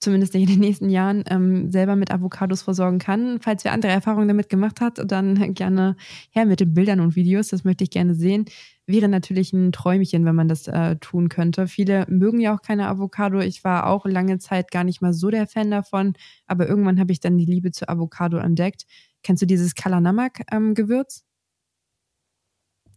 [0.00, 3.40] zumindest in den nächsten Jahren ähm, selber mit Avocados versorgen kann.
[3.40, 5.96] Falls wer andere Erfahrungen damit gemacht hat, dann gerne
[6.30, 7.48] her mit den Bildern und Videos.
[7.48, 8.44] Das möchte ich gerne sehen.
[8.86, 11.66] Wäre natürlich ein Träumchen, wenn man das äh, tun könnte.
[11.66, 13.40] Viele mögen ja auch keine Avocado.
[13.40, 16.14] Ich war auch lange Zeit gar nicht mal so der Fan davon,
[16.46, 18.84] aber irgendwann habe ich dann die Liebe zu Avocado entdeckt.
[19.24, 21.22] Kennst du dieses Kalanamak-Gewürz?
[21.22, 21.27] Ähm,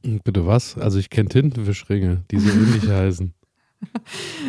[0.01, 0.77] Bitte was?
[0.77, 3.33] Also ich kenne Tintenfischringe, die so ähnlich heißen.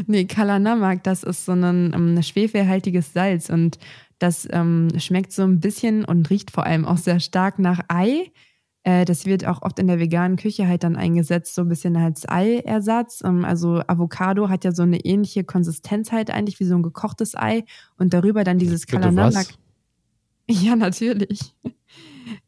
[0.06, 3.78] nee, Kalanamak, das ist so ein, um, ähm, schwefelhaltiges Salz und
[4.18, 8.30] das ähm, schmeckt so ein bisschen und riecht vor allem auch sehr stark nach Ei.
[8.84, 11.96] Äh, das wird auch oft in der veganen Küche halt dann eingesetzt, so ein bisschen
[11.96, 13.22] als Eiersatz.
[13.24, 17.34] Ähm, also Avocado hat ja so eine ähnliche Konsistenz halt eigentlich wie so ein gekochtes
[17.36, 17.64] Ei
[17.96, 19.46] und darüber dann dieses Kalanamak.
[20.50, 21.54] Ja, natürlich.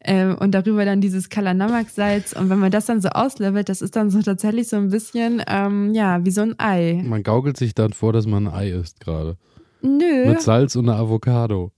[0.00, 2.32] Ähm, und darüber dann dieses Kalanamak-Salz.
[2.34, 5.42] Und wenn man das dann so auslevelt, das ist dann so tatsächlich so ein bisschen,
[5.46, 7.02] ähm, ja, wie so ein Ei.
[7.04, 9.36] Man gaukelt sich dann vor, dass man ein Ei isst gerade.
[9.82, 10.26] Nö.
[10.26, 11.72] Mit Salz und einer Avocado.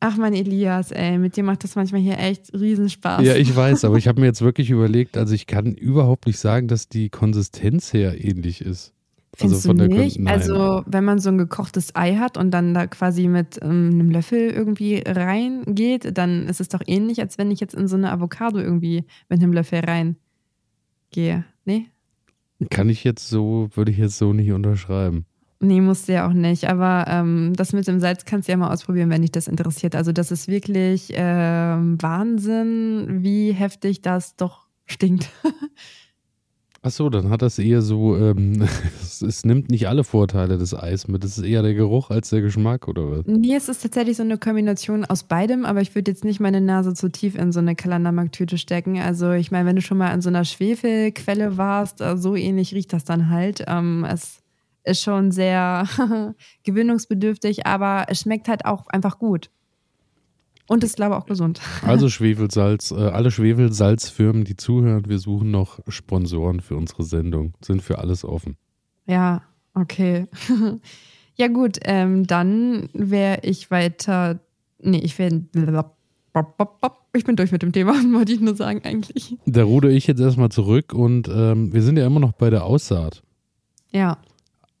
[0.00, 3.24] Ach mein Elias, ey, mit dir macht das manchmal hier echt Riesenspaß.
[3.24, 6.38] Ja, ich weiß, aber ich habe mir jetzt wirklich überlegt, also ich kann überhaupt nicht
[6.38, 8.92] sagen, dass die Konsistenz her ähnlich ist.
[9.38, 10.18] Findest also du nicht?
[10.26, 14.10] Also wenn man so ein gekochtes Ei hat und dann da quasi mit ähm, einem
[14.10, 18.10] Löffel irgendwie reingeht, dann ist es doch ähnlich, als wenn ich jetzt in so eine
[18.10, 21.44] Avocado irgendwie mit einem Löffel reingehe.
[21.66, 21.86] Nee?
[22.70, 25.26] Kann ich jetzt so, würde ich jetzt so nicht unterschreiben.
[25.60, 26.70] Nee, musste ja auch nicht.
[26.70, 29.94] Aber ähm, das mit dem Salz kannst du ja mal ausprobieren, wenn dich das interessiert.
[29.94, 35.28] Also das ist wirklich äh, Wahnsinn, wie heftig das doch stinkt.
[36.86, 38.62] Ach so, dann hat das eher so, ähm,
[39.02, 41.24] es, es, nimmt nicht alle Vorteile des Eis mit.
[41.24, 43.26] Es ist eher der Geruch als der Geschmack, oder was?
[43.26, 46.60] Nee, es ist tatsächlich so eine Kombination aus beidem, aber ich würde jetzt nicht meine
[46.60, 49.00] Nase zu tief in so eine Kalanamak-Tüte stecken.
[49.00, 52.72] Also ich meine, wenn du schon mal an so einer Schwefelquelle warst, äh, so ähnlich
[52.72, 53.64] riecht das dann halt.
[53.66, 54.44] Ähm, es
[54.84, 55.88] ist schon sehr
[56.62, 59.50] gewinnungsbedürftig, aber es schmeckt halt auch einfach gut.
[60.68, 61.60] Und ist, glaube ich, auch gesund.
[61.82, 67.54] Also Schwefelsalz, äh, alle Schwefelsalzfirmen, die zuhören, wir suchen noch Sponsoren für unsere Sendung.
[67.64, 68.56] Sind für alles offen.
[69.06, 69.42] Ja,
[69.74, 70.26] okay.
[71.36, 74.40] ja gut, ähm, dann wäre ich weiter.
[74.80, 75.44] Nee, ich wäre.
[77.14, 79.36] Ich bin durch mit dem Thema, wollte ich nur sagen eigentlich.
[79.46, 82.64] Da ruder ich jetzt erstmal zurück und ähm, wir sind ja immer noch bei der
[82.64, 83.22] Aussaat.
[83.90, 84.18] Ja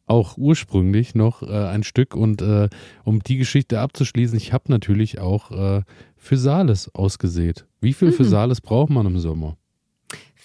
[0.06, 2.14] auch ursprünglich noch äh, ein Stück.
[2.14, 2.68] Und äh,
[3.04, 5.82] um die Geschichte abzuschließen, ich habe natürlich auch äh,
[6.16, 7.66] Physalis ausgesät.
[7.80, 8.14] Wie viel mhm.
[8.14, 9.56] Physalis braucht man im Sommer?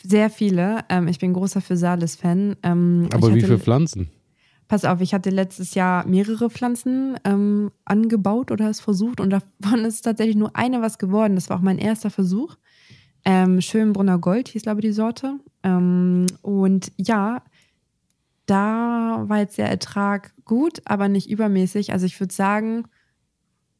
[0.03, 0.79] Sehr viele.
[0.89, 2.57] Ähm, ich bin großer Physalis-Fan.
[2.63, 4.09] Ähm, Aber wie viele Pflanzen?
[4.67, 9.83] Pass auf, ich hatte letztes Jahr mehrere Pflanzen ähm, angebaut oder es versucht und davon
[9.85, 11.35] ist tatsächlich nur eine was geworden.
[11.35, 12.55] Das war auch mein erster Versuch.
[13.25, 15.39] Ähm, Schönbrunner Gold hieß, glaube ich, die Sorte.
[15.63, 17.43] Ähm, und ja,
[18.51, 21.93] da war jetzt der Ertrag gut, aber nicht übermäßig.
[21.93, 22.83] Also ich würde sagen,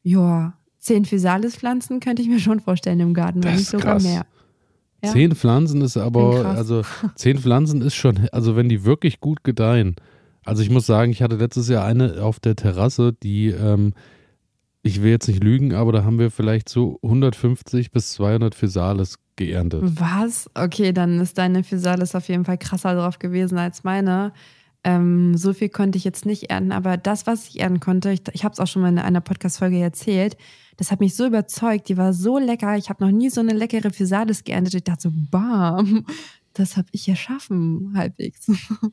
[0.02, 4.02] ja, zehn Physalis-Pflanzen könnte ich mir schon vorstellen im Garten, wenn nicht sogar krass.
[4.02, 4.26] mehr.
[5.04, 5.12] Ja?
[5.12, 6.82] Zehn Pflanzen ist aber, also
[7.16, 9.94] zehn Pflanzen ist schon, also wenn die wirklich gut gedeihen.
[10.44, 13.92] Also ich muss sagen, ich hatte letztes Jahr eine auf der Terrasse, die, ähm,
[14.82, 19.18] ich will jetzt nicht lügen, aber da haben wir vielleicht so 150 bis 200 Physalis
[19.36, 19.82] geerntet.
[19.84, 20.50] Was?
[20.54, 24.32] Okay, dann ist deine Physalis auf jeden Fall krasser drauf gewesen als meine.
[24.84, 28.22] Ähm, so viel konnte ich jetzt nicht ernten, aber das, was ich ernten konnte, ich,
[28.32, 30.36] ich habe es auch schon mal in einer Podcast-Folge erzählt,
[30.76, 32.76] das hat mich so überzeugt, die war so lecker.
[32.76, 34.74] Ich habe noch nie so eine leckere Physalis geerntet.
[34.74, 36.06] Ich dachte so, bam,
[36.54, 38.50] das habe ich erschaffen, halbwegs.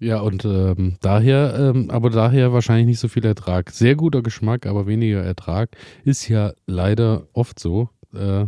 [0.00, 3.70] Ja, und ähm, daher, ähm, aber daher wahrscheinlich nicht so viel Ertrag.
[3.70, 5.70] Sehr guter Geschmack, aber weniger Ertrag.
[6.04, 8.46] Ist ja leider oft so äh,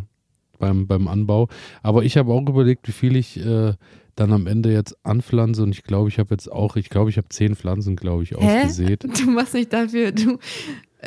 [0.58, 1.48] beim, beim Anbau.
[1.82, 3.74] Aber ich habe auch überlegt, wie viel ich äh,
[4.16, 7.18] dann am Ende jetzt anpflanze und ich glaube, ich habe jetzt auch, ich glaube, ich
[7.18, 9.04] habe zehn Pflanzen, glaube ich, ausgesät.
[9.18, 10.38] Du machst nicht dafür, du,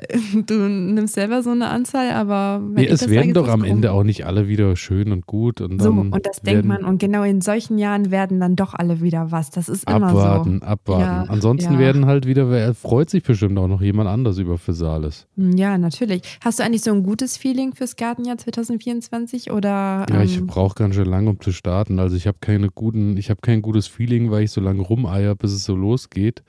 [0.45, 4.25] Du nimmst selber so eine Anzahl, aber nee, es werden doch am Ende auch nicht
[4.25, 5.61] alle wieder schön und gut.
[5.61, 6.83] Und so, und das denkt man.
[6.83, 9.49] Und genau in solchen Jahren werden dann doch alle wieder was.
[9.49, 10.65] Das ist immer abwarten, so.
[10.65, 11.79] Abwarten, ja, Ansonsten ja.
[11.79, 15.27] werden halt wieder, wer freut sich bestimmt auch noch jemand anders über Physalis.
[15.35, 16.21] Hm, ja, natürlich.
[16.41, 20.05] Hast du eigentlich so ein gutes Feeling fürs Gartenjahr 2024 oder?
[20.09, 21.99] Ja, ich ähm, brauche ganz schön lange, um zu starten.
[21.99, 25.35] Also ich habe keine guten, ich habe kein gutes Feeling, weil ich so lange rumeier,
[25.35, 26.43] bis es so losgeht.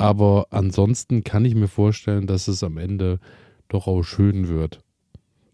[0.00, 3.18] Aber ansonsten kann ich mir vorstellen, dass es am Ende
[3.68, 4.80] doch auch schön wird.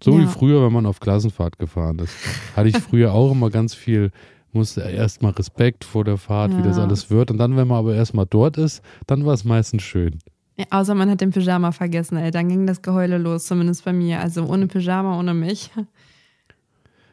[0.03, 0.21] So ja.
[0.21, 2.15] wie früher, wenn man auf Klassenfahrt gefahren ist.
[2.55, 4.13] Hatte ich früher auch immer ganz viel,
[4.53, 6.59] musste erstmal Respekt vor der Fahrt, ja.
[6.59, 7.33] wie das alles wird.
[7.33, 10.19] Und dann, wenn man aber erstmal dort ist, dann war es meistens schön.
[10.57, 12.31] Ja, außer man hat den Pyjama vergessen, ey.
[12.31, 14.21] Dann ging das Geheule los, zumindest bei mir.
[14.21, 15.71] Also ohne Pyjama, ohne mich.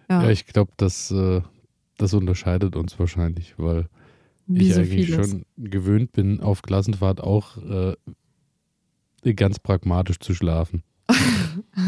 [0.10, 1.42] Ja, ich glaube, das, äh,
[1.98, 3.88] das unterscheidet uns wahrscheinlich, weil
[4.48, 5.30] wie ich so eigentlich vieles.
[5.30, 10.84] schon gewöhnt bin, auf Klassenfahrt auch äh, ganz pragmatisch zu schlafen.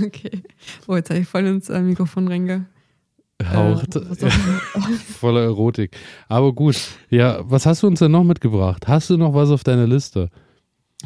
[0.04, 0.44] okay.
[0.88, 2.66] Oh, jetzt habe ich voll ins äh, Mikrofon reinge.
[3.54, 3.96] Haucht.
[3.96, 4.30] Äh,
[5.20, 5.98] Voller Erotik.
[6.28, 6.78] Aber gut.
[7.10, 8.88] Ja, was hast du uns denn noch mitgebracht?
[8.88, 10.30] Hast du noch was auf deiner Liste?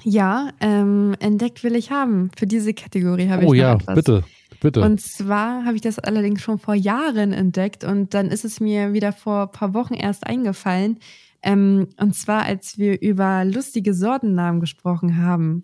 [0.03, 2.29] Ja, ähm, entdeckt will ich haben.
[2.37, 3.95] Für diese Kategorie habe oh, ich noch ja, etwas.
[3.95, 4.23] bitte.
[4.61, 4.81] Bitte.
[4.81, 8.91] Und zwar habe ich das allerdings schon vor Jahren entdeckt und dann ist es mir
[8.91, 10.99] wieder vor ein paar Wochen erst eingefallen.
[11.41, 15.63] Ähm, und zwar, als wir über lustige Sortennamen gesprochen haben.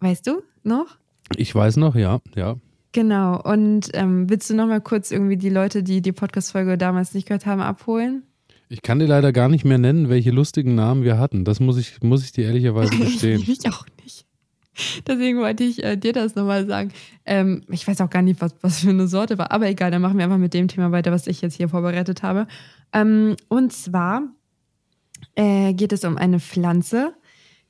[0.00, 0.98] Weißt du noch?
[1.36, 2.56] Ich weiß noch, ja, ja.
[2.92, 3.42] Genau.
[3.42, 7.26] Und ähm, willst du noch mal kurz irgendwie die Leute, die die Podcast-Folge damals nicht
[7.26, 8.22] gehört haben, abholen?
[8.68, 11.44] Ich kann dir leider gar nicht mehr nennen, welche lustigen Namen wir hatten.
[11.44, 13.44] Das muss ich, muss ich dir ehrlicherweise gestehen.
[13.46, 14.26] ich auch nicht.
[15.06, 16.92] Deswegen wollte ich äh, dir das nochmal sagen.
[17.24, 20.02] Ähm, ich weiß auch gar nicht, was, was für eine Sorte war, aber egal, dann
[20.02, 22.46] machen wir einfach mit dem Thema weiter, was ich jetzt hier vorbereitet habe.
[22.92, 24.22] Ähm, und zwar
[25.34, 27.14] äh, geht es um eine Pflanze,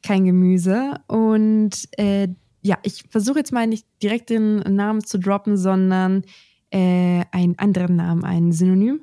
[0.02, 1.00] kein Gemüse.
[1.06, 2.28] Und äh,
[2.62, 6.22] ja, ich versuche jetzt mal nicht direkt den Namen zu droppen, sondern
[6.70, 9.00] äh, einen anderen Namen, ein Synonym.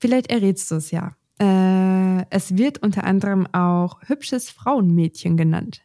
[0.00, 1.16] Vielleicht errätst du es ja.
[1.40, 5.82] Äh, es wird unter anderem auch hübsches Frauenmädchen genannt.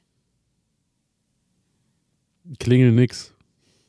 [2.59, 3.33] Klingelt nix.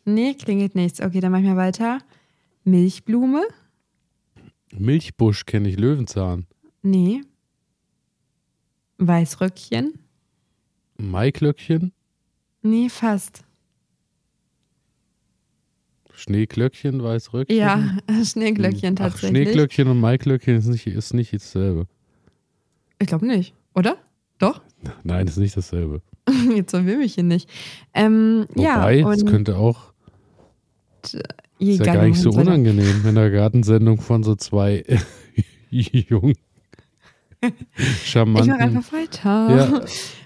[0.05, 1.01] Nee, klingelt nichts.
[1.01, 1.99] Okay, dann machen wir weiter.
[2.65, 3.43] Milchblume.
[4.77, 6.47] Milchbusch kenne ich, Löwenzahn.
[6.83, 7.23] Nee.
[8.99, 9.99] Weißröckchen.
[10.97, 11.93] Maiklöckchen.
[12.63, 13.45] Nee, fast.
[16.13, 17.57] Schneeglöckchen, Weißröckchen?
[17.57, 19.29] Ja, Schneeglöckchen tatsächlich.
[19.29, 21.87] Ach, Schneeglöckchen und Maiklöckchen ist nicht, ist nicht dasselbe.
[23.01, 23.99] Ich glaube nicht, oder?
[24.39, 24.63] Doch?
[25.03, 26.03] Nein, ist nicht dasselbe.
[26.55, 27.51] Jetzt verwirr mich hier nicht.
[27.93, 29.93] Ähm, Wobei, ja, es könnte auch.
[31.59, 34.85] Ist ja gar nicht so unangenehm in der Gartensendung von so zwei
[35.71, 36.35] jungen
[38.05, 38.45] Charmanten.
[38.45, 39.57] Ich mache einfach weiter.
[39.57, 39.81] Ja.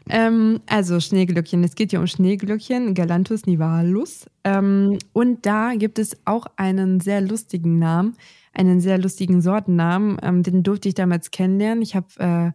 [0.09, 1.63] Ähm, also Schneeglöckchen.
[1.65, 4.27] Es geht hier um Schneeglöckchen, Galanthus nivalus.
[4.45, 8.17] Ähm, und da gibt es auch einen sehr lustigen Namen,
[8.55, 10.19] einen sehr lustigen Sortennamen.
[10.23, 11.83] Ähm, den durfte ich damals kennenlernen.
[11.83, 12.53] Ich habe äh,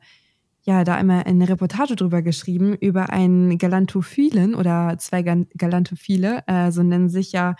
[0.63, 6.43] ja da einmal eine Reportage drüber geschrieben, über einen Galanthophilen oder zwei Galantophile.
[6.47, 7.55] Äh, so nennen sich ja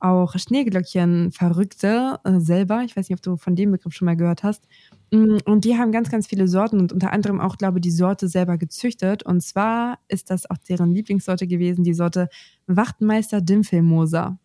[0.00, 2.82] auch Schneeglöckchen Verrückte äh, selber.
[2.84, 4.68] Ich weiß nicht, ob du von dem Begriff schon mal gehört hast.
[5.10, 7.90] Mm, und die haben ganz, ganz viele Sorten und unter anderem auch, glaube ich, die
[7.90, 9.22] Sorte selber gezüchtet.
[9.22, 12.28] Und zwar ist das auch deren Lieblingssorte gewesen, die Sorte
[12.66, 14.38] Wachtmeister Dimpfelmoser.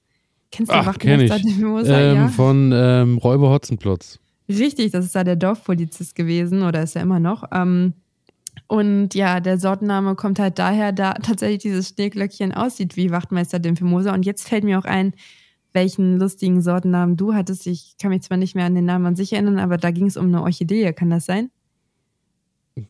[0.51, 2.01] Kennst du Ach, Wachtmeister Dimpfelmoser?
[2.01, 2.27] Ähm, ja?
[2.29, 4.19] Von ähm, Räuber Hotzenplotz.
[4.47, 7.43] Richtig, das ist da der Dorfpolizist gewesen oder ist er immer noch.
[7.51, 7.93] Ähm,
[8.67, 14.13] und ja, der Sortenname kommt halt daher, da tatsächlich dieses Schneeglöckchen aussieht wie Wachtmeister Dimpfelmoser.
[14.13, 15.13] Und jetzt fällt mir auch ein,
[15.73, 17.67] welchen lustigen Sortennamen du hattest.
[17.67, 20.07] Ich kann mich zwar nicht mehr an den Namen an sich erinnern, aber da ging
[20.07, 21.49] es um eine Orchidee, kann das sein?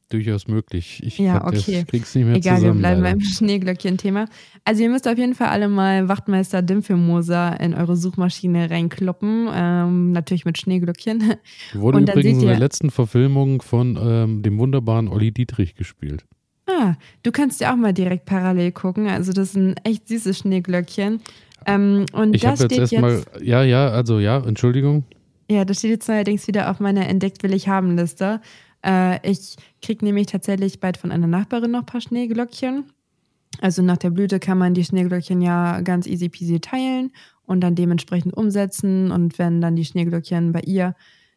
[0.10, 1.02] Durchaus möglich.
[1.04, 1.84] Ich ja, okay.
[1.86, 3.18] krieg's nicht mehr Egal, zusammen, wir bleiben leider.
[3.18, 4.30] beim Schneeglöckchen-Thema.
[4.64, 9.50] Also ihr müsst auf jeden Fall alle mal Wachtmeister Dimpfelmoser in eure Suchmaschine reinkloppen.
[9.54, 11.34] Ähm, natürlich mit Schneeglöckchen.
[11.74, 16.24] Wurde Und übrigens in der letzten Verfilmung von ähm, dem wunderbaren Olli Dietrich gespielt.
[16.66, 19.08] Ah, du kannst ja auch mal direkt parallel gucken.
[19.08, 21.20] Also das ist ein echt süßes Schneeglöckchen.
[21.66, 25.04] Ähm, und ich habe jetzt erstmal, ja, ja, also ja, Entschuldigung.
[25.50, 28.42] Ja, das steht jetzt allerdings wieder auf meiner Entdeckt will ich haben Liste.
[28.86, 32.86] Äh, ich kriege nämlich tatsächlich bald von einer Nachbarin noch ein paar Schneeglöckchen.
[33.62, 37.12] Also nach der Blüte kann man die Schneeglöckchen ja ganz easy peasy teilen
[37.46, 39.12] und dann dementsprechend umsetzen.
[39.12, 40.96] Und wenn dann die Schneeglöckchen bei ihr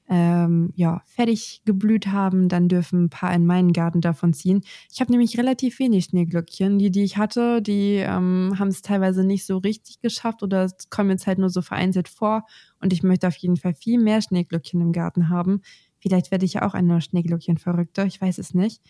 [0.09, 4.63] ähm, ja, fertig geblüht haben, dann dürfen ein paar in meinen Garten davon ziehen.
[4.93, 6.79] Ich habe nämlich relativ wenig Schneeglöckchen.
[6.79, 11.11] Die, die ich hatte, die ähm, haben es teilweise nicht so richtig geschafft oder kommen
[11.11, 12.47] jetzt halt nur so vereinzelt vor.
[12.81, 15.63] Und ich möchte auf jeden Fall viel mehr Schneeglöckchen im Garten haben.
[15.99, 18.81] Vielleicht werde ich ja auch eine Schneeglöckchen-Verrückte, ich weiß es nicht.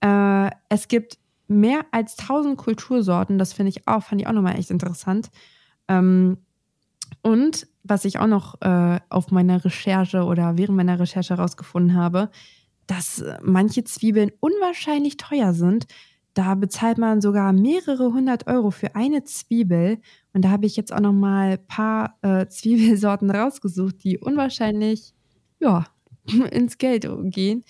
[0.00, 4.58] Äh, es gibt mehr als 1000 Kultursorten, das finde ich auch, fand ich auch nochmal
[4.58, 5.30] echt interessant.
[5.88, 6.36] Ähm,
[7.22, 12.30] und was ich auch noch äh, auf meiner Recherche oder während meiner Recherche herausgefunden habe,
[12.86, 15.86] dass manche Zwiebeln unwahrscheinlich teuer sind.
[16.34, 19.98] Da bezahlt man sogar mehrere hundert Euro für eine Zwiebel.
[20.32, 25.14] Und da habe ich jetzt auch noch mal ein paar äh, Zwiebelsorten rausgesucht, die unwahrscheinlich
[25.60, 25.86] ja,
[26.50, 27.64] ins Geld gehen.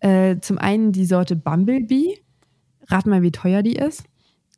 [0.00, 2.18] Äh, zum einen die Sorte Bumblebee.
[2.88, 4.04] Rat mal, wie teuer die ist.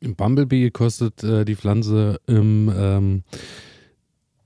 [0.01, 3.23] Bumblebee kostet äh, die Pflanze im, ähm,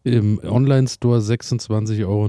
[0.03, 2.27] im Online-Store 26,99 Euro.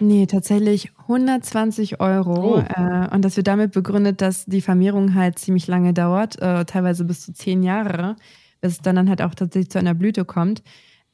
[0.00, 2.56] Nee, tatsächlich 120 Euro.
[2.56, 2.58] Oh.
[2.58, 7.04] Äh, und das wird damit begründet, dass die Vermehrung halt ziemlich lange dauert, äh, teilweise
[7.04, 8.16] bis zu zehn Jahre,
[8.60, 10.62] bis es dann, dann halt auch tatsächlich zu einer Blüte kommt.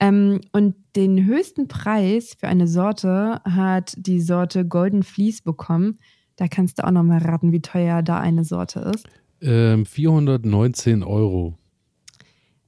[0.00, 5.98] Ähm, und den höchsten Preis für eine Sorte hat die Sorte Golden Fleece bekommen.
[6.36, 9.06] Da kannst du auch nochmal raten, wie teuer da eine Sorte ist.
[9.42, 11.58] Ähm, 419 Euro.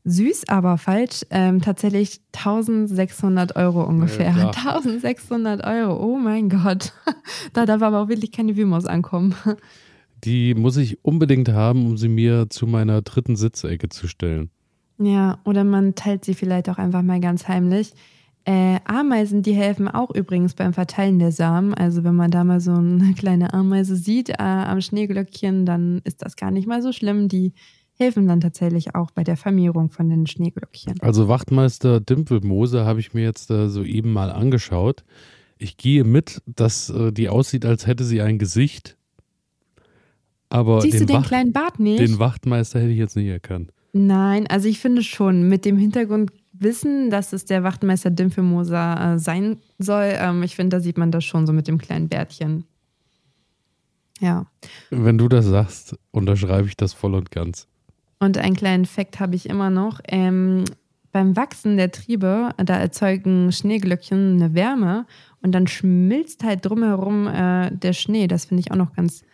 [0.05, 1.25] Süß, aber falsch.
[1.31, 4.35] Ähm, tatsächlich 1600 Euro ungefähr.
[4.37, 4.77] Ja, klar.
[4.77, 6.93] 1600 Euro, oh mein Gott.
[7.53, 9.35] da darf aber auch wirklich keine Wümos ankommen.
[10.25, 14.51] Die muss ich unbedingt haben, um sie mir zu meiner dritten Sitzecke zu stellen.
[14.99, 17.93] Ja, oder man teilt sie vielleicht auch einfach mal ganz heimlich.
[18.45, 21.75] Äh, Ameisen, die helfen auch übrigens beim Verteilen der Samen.
[21.75, 26.23] Also wenn man da mal so eine kleine Ameise sieht äh, am Schneeglöckchen, dann ist
[26.23, 27.29] das gar nicht mal so schlimm.
[27.29, 27.53] Die
[28.03, 31.01] helfen dann tatsächlich auch bei der Vermehrung von den Schneeglöckchen.
[31.01, 35.05] Also Wachtmeister Dimpelmose habe ich mir jetzt äh, soeben mal angeschaut.
[35.59, 38.97] Ich gehe mit, dass äh, die aussieht, als hätte sie ein Gesicht.
[40.49, 42.01] Aber Siehst den, du den Wacht- kleinen Bart nicht?
[42.01, 43.73] den Wachtmeister hätte ich jetzt nicht erkannt.
[43.95, 49.19] Nein, also ich finde schon, mit dem Hintergrund wissen, dass es der Wachtmeister Dimpelmoser äh,
[49.19, 52.65] sein soll, ähm, ich finde, da sieht man das schon so mit dem kleinen Bärtchen.
[54.21, 54.47] Ja.
[54.91, 57.67] Wenn du das sagst, unterschreibe ich das voll und ganz.
[58.23, 59.99] Und einen kleinen Fakt habe ich immer noch.
[60.07, 60.65] Ähm,
[61.11, 65.07] beim Wachsen der Triebe, da erzeugen Schneeglöckchen eine Wärme
[65.43, 68.29] und dann schmilzt halt drumherum äh, der Schnee.
[68.29, 69.25] Das finde ich auch noch ganz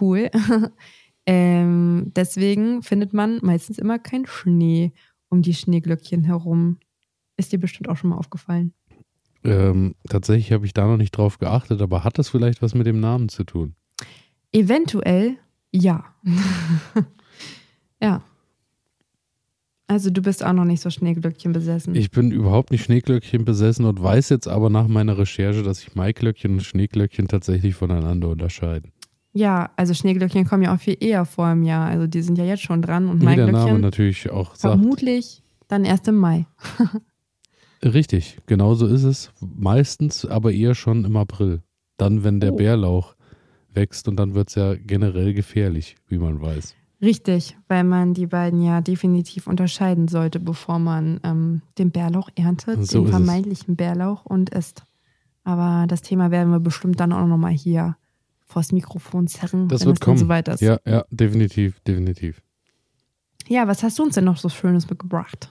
[0.00, 0.30] cool.
[1.26, 4.92] ähm, deswegen findet man meistens immer keinen Schnee
[5.28, 6.78] um die Schneeglöckchen herum.
[7.36, 8.72] Ist dir bestimmt auch schon mal aufgefallen.
[9.44, 12.86] Ähm, tatsächlich habe ich da noch nicht drauf geachtet, aber hat das vielleicht was mit
[12.86, 13.74] dem Namen zu tun?
[14.50, 15.36] Eventuell
[15.72, 16.06] ja.
[18.00, 18.22] ja.
[19.90, 21.96] Also du bist auch noch nicht so Schneeglöckchen besessen.
[21.96, 25.96] Ich bin überhaupt nicht Schneeglöckchen besessen und weiß jetzt aber nach meiner Recherche, dass sich
[25.96, 28.92] Maiglöckchen und Schneeglöckchen tatsächlich voneinander unterscheiden.
[29.32, 31.88] Ja, also Schneeglöckchen kommen ja auch viel eher vor im Jahr.
[31.88, 34.80] Also die sind ja jetzt schon dran und Wie der Name Maiglöckchen natürlich auch sagt.
[34.80, 36.46] vermutlich dann erst im Mai.
[37.84, 39.32] Richtig, genau so ist es.
[39.40, 41.62] Meistens aber eher schon im April.
[41.96, 42.56] Dann, wenn der Oh.
[42.56, 43.16] Bärlauch
[43.74, 46.76] wächst und dann wird es ja generell gefährlich, wie man weiß.
[47.02, 52.86] Richtig, weil man die beiden ja definitiv unterscheiden sollte, bevor man ähm, den Bärlauch erntet,
[52.86, 53.16] So den ist es.
[53.16, 54.84] vermeintlichen Bärlauch und isst.
[55.42, 57.96] Aber das Thema werden wir bestimmt dann auch nochmal hier
[58.44, 60.18] vors Mikrofon zerren, Das wenn wird es dann kommen.
[60.18, 60.60] soweit ist.
[60.60, 62.42] Ja, ja, definitiv, definitiv.
[63.48, 65.48] ja, was hast du uns denn noch so Schönes mitgebracht?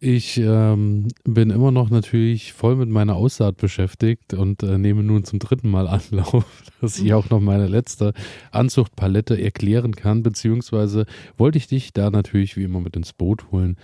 [0.00, 5.24] Ich ähm, bin immer noch natürlich voll mit meiner Aussaat beschäftigt und äh, nehme nun
[5.24, 6.44] zum dritten Mal Anlauf,
[6.80, 8.12] dass ich auch noch meine letzte
[8.52, 11.04] Anzuchtpalette erklären kann, beziehungsweise
[11.36, 13.76] wollte ich dich da natürlich wie immer mit ins Boot holen.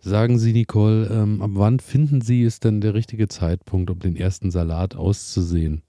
[0.00, 4.16] Sagen Sie, Nicole, ähm, ab wann finden Sie es denn der richtige Zeitpunkt, um den
[4.16, 5.82] ersten Salat auszusehen?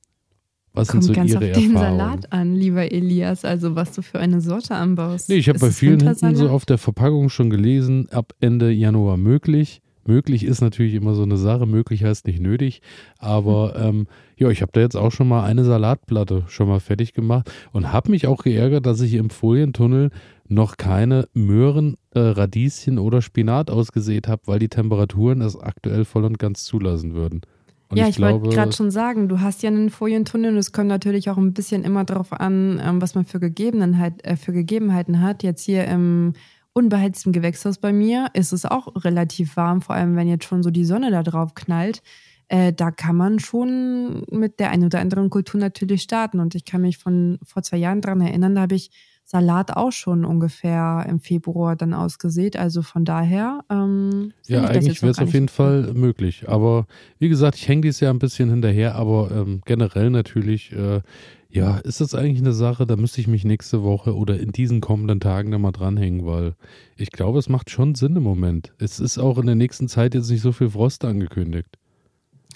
[0.78, 2.00] Was Kommt sind so ganz Ihre auf den Erfahrungen?
[2.00, 5.30] Salat an, lieber Elias, also was du für eine Sorte anbaust.
[5.30, 9.18] Nee, ich habe bei vielen hinten so auf der Verpackung schon gelesen, ab Ende Januar
[9.18, 9.82] möglich.
[10.06, 12.82] Möglich ist natürlich immer so eine Sache, möglich heißt nicht nötig.
[13.18, 17.14] Aber ähm, ja, ich habe da jetzt auch schon mal eine Salatplatte schon mal fertig
[17.14, 20.12] gemacht und habe mich auch geärgert, dass ich im Folientunnel
[20.48, 26.24] noch keine Möhren, äh, Radieschen oder Spinat ausgesät habe, weil die Temperaturen es aktuell voll
[26.24, 27.42] und ganz zulassen würden.
[27.90, 30.74] Und ja, ich, wollte glaube, gerade schon sagen, du hast ja einen Folientunnel und es
[30.74, 34.52] kommt natürlich auch ein bisschen immer darauf an, ähm, was man für, Gegebenheit, äh, für
[34.52, 35.42] Gegebenheiten hat.
[35.44, 36.34] Jetzt hier im
[36.74, 40.70] unbeheizten Gewächshaus bei mir ist es auch relativ warm, vor allem wenn jetzt schon so
[40.70, 42.04] die Sonne da drauf knallt.
[42.50, 46.40] Äh, da kann man schon mit der einen oder anderen Kultur natürlich starten.
[46.40, 48.92] Und ich kann mich von vor zwei Jahren dran erinnern, da habe ich
[49.30, 52.56] Salat auch schon ungefähr im Februar dann ausgesät.
[52.56, 53.60] Also von daher.
[53.70, 55.50] Ähm, Ja, eigentlich wäre es auf jeden.
[55.50, 56.46] Fall möglich.
[56.48, 56.88] Aber
[57.20, 61.02] wie gesagt, ich hänge dieses Jahr ein bisschen hinterher, aber ähm, generell natürlich, äh,
[61.50, 64.80] ja, ist das eigentlich eine Sache, da müsste ich mich nächste Woche oder in diesen
[64.80, 66.54] kommenden Tagen da mal dranhängen, weil
[66.96, 68.74] ich glaube, es macht schon Sinn im Moment.
[68.80, 71.78] Es ist auch in der nächsten Zeit jetzt nicht so viel Frost angekündigt.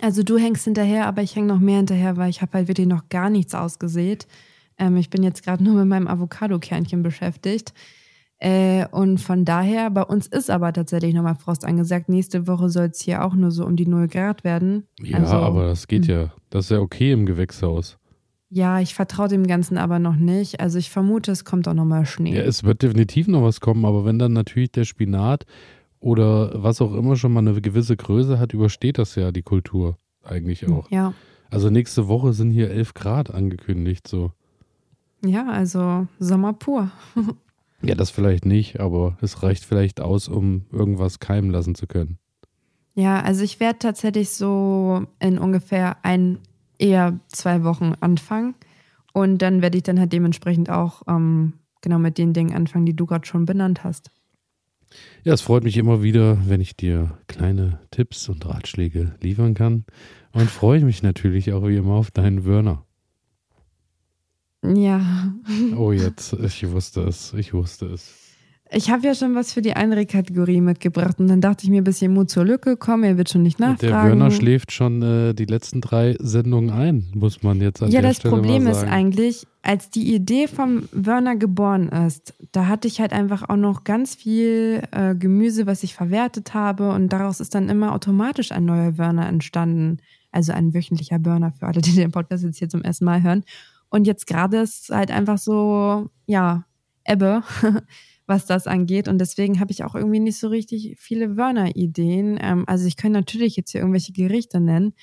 [0.02, 2.88] Also du hängst hinterher, aber ich hänge noch mehr hinterher, weil ich habe halt wirklich
[2.88, 4.26] noch gar nichts ausgesät.
[4.82, 7.74] Ähm, ich bin jetzt gerade nur mit meinem Avocado-Kernchen beschäftigt.
[8.40, 12.10] Äh, und von daher, bei uns ist aber tatsächlich nochmal Frost angesagt.
[12.10, 14.88] Nächste Woche soll es hier auch nur so um die 0 Grad werden.
[15.00, 16.16] Ja, Also, aber das geht hm.
[16.16, 16.34] ja.
[16.50, 18.00] Das ist ja okay im Gewächshaus.
[18.50, 20.60] Ja, ich vertraue dem Ganzen aber noch nicht.
[20.60, 22.36] Also ich vermute, es kommt auch nochmal Schnee.
[22.36, 25.46] Ja, es wird definitiv noch was kommen, aber wenn dann natürlich der Spinat
[26.00, 29.98] oder was auch immer schon mal eine gewisse Größe hat, übersteht das ja die Kultur
[30.24, 30.90] eigentlich auch.
[30.90, 31.14] ja.
[31.52, 34.32] Also nächste Woche sind hier 11 Grad angekündigt, so.
[35.24, 36.92] Ja, also Sommer pur.
[37.82, 42.18] ja, das vielleicht nicht, aber es reicht vielleicht aus, um irgendwas keimen lassen zu können.
[42.96, 46.40] Ja, also ich werde tatsächlich so in ungefähr ein,
[46.78, 48.56] eher zwei Wochen anfangen.
[49.14, 52.96] Und dann werde ich dann halt dementsprechend auch ähm, genau mit den Dingen anfangen, die
[52.96, 54.12] du gerade schon benannt hast.
[55.24, 59.86] Ja, es freut mich immer wieder, wenn ich dir kleine Tipps und Ratschläge liefern kann.
[60.34, 62.86] Und freue ich mich natürlich auch wie immer auf deinen Wörner.
[64.64, 65.34] Ja.
[65.76, 68.22] Oh, jetzt, ich wusste es, ich wusste es.
[68.74, 71.82] Ich habe ja schon was für die andere Kategorie mitgebracht und dann dachte ich mir
[71.82, 73.82] ein bisschen Mut zur Lücke, komm, er wird schon nicht nachfragen.
[73.82, 78.02] Der Wörner schläft schon äh, die letzten drei Sendungen ein, muss man jetzt an ja,
[78.02, 78.48] der Stelle mal sagen.
[78.48, 83.02] Ja, das Problem ist eigentlich, als die Idee vom Wörner geboren ist, da hatte ich
[83.02, 87.54] halt einfach auch noch ganz viel äh, Gemüse, was ich verwertet habe und daraus ist
[87.54, 89.98] dann immer automatisch ein neuer Wörner entstanden.
[90.32, 93.44] Also ein wöchentlicher Burner für alle, die den Podcast jetzt hier zum ersten Mal hören.
[93.92, 96.66] Und jetzt gerade ist halt einfach so, ja,
[97.06, 97.44] Ebbe,
[98.26, 99.08] was das angeht.
[99.10, 102.40] Und deswegen habe ich auch irgendwie nicht so richtig viele Wörner-Ideen.
[102.42, 104.94] Ähm, also ich könnte natürlich jetzt hier irgendwelche Gerichte nennen,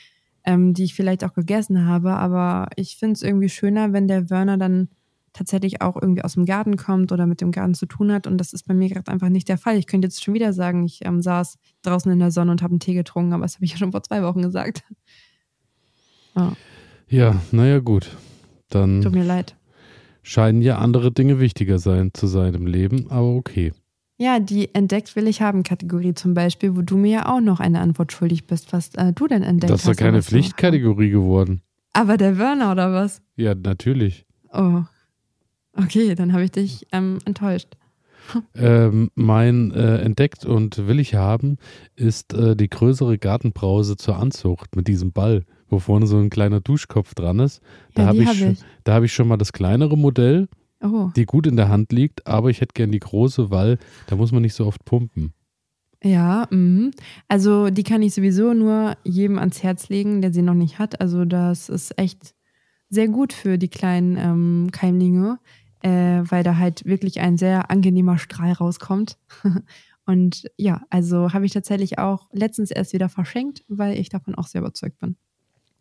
[0.44, 4.30] ähm, die ich vielleicht auch gegessen habe, aber ich finde es irgendwie schöner, wenn der
[4.30, 4.88] Wörner dann
[5.34, 8.26] tatsächlich auch irgendwie aus dem Garten kommt oder mit dem Garten zu tun hat.
[8.26, 9.76] Und das ist bei mir gerade einfach nicht der Fall.
[9.76, 12.72] Ich könnte jetzt schon wieder sagen, ich ähm, saß draußen in der Sonne und habe
[12.72, 14.82] einen Tee getrunken, aber das habe ich ja schon vor zwei Wochen gesagt.
[16.34, 16.52] Oh.
[17.10, 18.10] Ja, naja, gut.
[18.68, 19.56] Dann Tut mir leid.
[20.22, 23.72] Scheinen ja andere Dinge wichtiger sein zu sein im Leben, aber okay.
[24.18, 27.60] Ja, die Entdeckt will ich haben Kategorie zum Beispiel, wo du mir ja auch noch
[27.60, 29.84] eine Antwort schuldig bist, was äh, du denn entdeckt hast.
[29.84, 31.62] Das ist doch keine Pflichtkategorie geworden.
[31.92, 33.22] Aber der Wörner oder was?
[33.36, 34.26] Ja, natürlich.
[34.52, 34.82] Oh.
[35.72, 37.76] Okay, dann habe ich dich ähm, enttäuscht.
[38.54, 41.56] Ähm, mein äh, entdeckt und will ich haben
[41.96, 46.60] ist äh, die größere Gartenbrause zur Anzucht mit diesem Ball wo vorne so ein kleiner
[46.60, 47.62] Duschkopf dran ist.
[47.94, 48.64] Da ja, habe ich, hab ich.
[48.86, 50.48] hab ich schon mal das kleinere Modell,
[50.82, 51.10] oh.
[51.16, 54.32] die gut in der Hand liegt, aber ich hätte gern die große, weil da muss
[54.32, 55.32] man nicht so oft pumpen.
[56.02, 56.92] Ja, mh.
[57.26, 61.00] also die kann ich sowieso nur jedem ans Herz legen, der sie noch nicht hat.
[61.00, 62.34] Also das ist echt
[62.88, 65.40] sehr gut für die kleinen ähm, Keimlinge,
[65.82, 69.18] äh, weil da halt wirklich ein sehr angenehmer Strahl rauskommt.
[70.06, 74.46] Und ja, also habe ich tatsächlich auch letztens erst wieder verschenkt, weil ich davon auch
[74.46, 75.16] sehr überzeugt bin.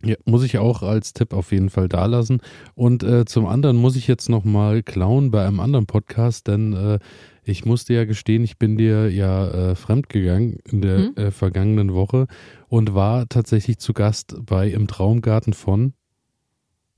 [0.04, 2.40] Ja, muss ich auch als Tipp auf jeden Fall da lassen.
[2.76, 7.00] Und äh, zum anderen muss ich jetzt nochmal klauen bei einem anderen Podcast, denn äh,
[7.44, 11.16] ich musste ja gestehen, ich bin dir ja äh, fremdgegangen in der hm?
[11.16, 12.28] äh, vergangenen Woche
[12.68, 15.94] und war tatsächlich zu Gast bei Im Traumgarten von,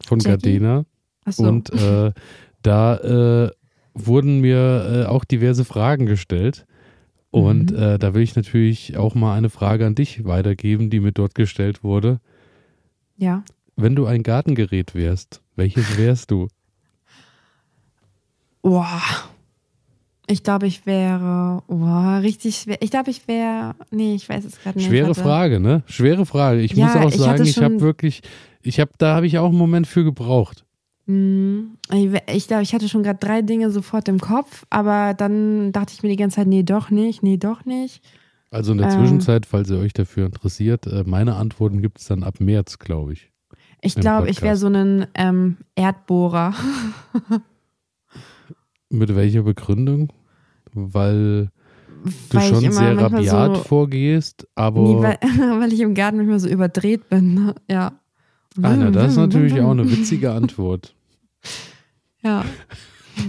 [0.04, 0.86] von Gardena.
[1.26, 1.44] So.
[1.44, 2.12] Und äh,
[2.64, 3.52] da äh,
[3.94, 6.66] wurden mir äh, auch diverse Fragen gestellt.
[7.32, 8.00] Und mhm.
[8.00, 11.84] da will ich natürlich auch mal eine Frage an dich weitergeben, die mir dort gestellt
[11.84, 12.22] wurde.
[13.20, 13.44] Ja.
[13.76, 16.48] Wenn du ein Gartengerät wärst, welches wärst du?
[18.62, 19.02] Boah.
[20.28, 22.78] Ich glaube, ich wäre, oh, richtig schwer.
[22.82, 24.88] Ich glaube, ich wäre, nee, ich weiß es gerade nicht.
[24.88, 25.84] Schwere Frage, ne?
[25.88, 26.62] Schwere Frage.
[26.62, 28.22] Ich ja, muss auch sagen, ich, ich habe wirklich,
[28.62, 30.66] ich habe, da habe ich auch einen Moment für gebraucht.
[31.08, 35.94] Hm, ich glaube, ich hatte schon gerade drei Dinge sofort im Kopf, aber dann dachte
[35.94, 38.04] ich mir die ganze Zeit, nee, doch nicht, nee, doch nicht.
[38.52, 42.08] Also in der ähm, Zwischenzeit, falls ihr euch dafür interessiert, äh, meine Antworten gibt es
[42.08, 43.32] dann ab März, glaube ich.
[43.82, 46.54] Ich glaube, ich wäre so ein ähm, Erdbohrer.
[48.90, 50.12] Mit welcher Begründung?
[50.74, 51.52] Weil
[52.04, 54.82] du weil schon sehr rabiat so, vorgehst, aber.
[54.82, 55.18] Nee, weil,
[55.62, 57.36] weil, ich im Garten manchmal so überdreht bin.
[57.36, 57.56] Ne?
[57.70, 58.00] Ja.
[58.62, 60.96] Ah, na, das ist natürlich auch eine witzige Antwort.
[62.22, 62.44] ja.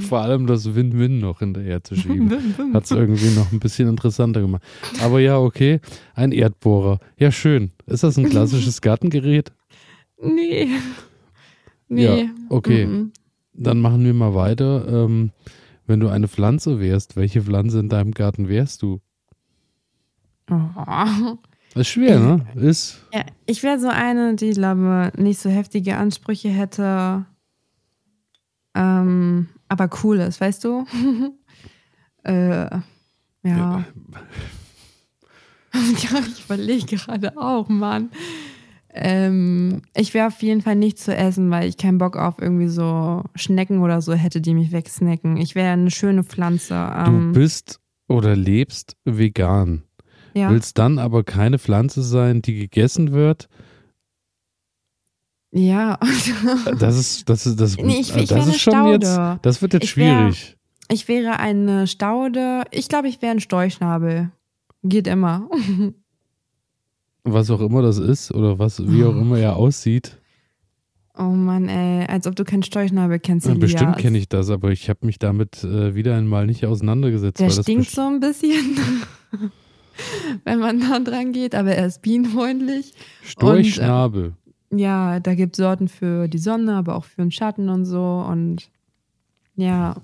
[0.09, 2.55] Vor allem das Win-Win noch hinterher zu schieben.
[2.75, 4.63] Hat es irgendwie noch ein bisschen interessanter gemacht.
[5.03, 5.81] Aber ja, okay.
[6.15, 6.99] Ein Erdbohrer.
[7.19, 7.71] Ja, schön.
[7.87, 9.53] Ist das ein klassisches Gartengerät?
[10.23, 10.69] Nee.
[11.89, 12.05] Nee.
[12.05, 12.87] Ja, okay.
[12.87, 13.11] Mm -mm.
[13.55, 14.87] Dann machen wir mal weiter.
[14.89, 15.33] Ähm,
[15.87, 19.01] wenn du eine Pflanze wärst, welche Pflanze in deinem Garten wärst du?
[20.51, 21.37] Oh.
[21.75, 22.47] Ist schwer, ne?
[22.57, 23.07] Ist.
[23.13, 27.27] Ja, ich wäre so eine, die, glaube nicht so heftige Ansprüche hätte.
[28.75, 30.85] Ähm, aber cool ist, weißt du?
[32.25, 32.83] äh, ja.
[33.45, 33.85] ja.
[35.73, 38.11] ich überlege gerade auch, Mann.
[38.93, 42.67] Ähm, ich wäre auf jeden Fall nicht zu essen, weil ich keinen Bock auf irgendwie
[42.67, 45.37] so Schnecken oder so hätte, die mich wegsnacken.
[45.37, 46.75] Ich wäre eine schöne Pflanze.
[46.75, 49.85] Ähm, du bist oder lebst vegan.
[50.35, 50.51] Ja.
[50.51, 53.49] Willst dann aber keine Pflanze sein, die gegessen wird,
[55.53, 55.99] ja.
[56.79, 59.07] das ist, das ist, das, nee, ich, ich das ist schon Staude.
[59.07, 60.57] jetzt, das wird jetzt ich schwierig.
[60.89, 62.65] Wär, ich wäre eine Staude.
[62.71, 64.31] Ich glaube, ich wäre ein Storchnabel.
[64.83, 65.49] Geht immer.
[67.23, 70.17] Was auch immer das ist oder was, wie auch immer er aussieht.
[71.19, 73.47] Oh Mann, ey, als ob du keinen Storchnabel kennst.
[73.47, 77.39] Ja, bestimmt kenne ich das, aber ich habe mich damit äh, wieder einmal nicht auseinandergesetzt.
[77.39, 78.79] Der stinkt so ein bisschen,
[80.45, 82.95] wenn man da dran geht, aber er ist bienenfreundlich.
[83.23, 84.33] Storchschnabel.
[84.73, 88.25] Ja, da gibt es Sorten für die Sonne, aber auch für den Schatten und so.
[88.29, 88.71] Und
[89.57, 89.97] ja,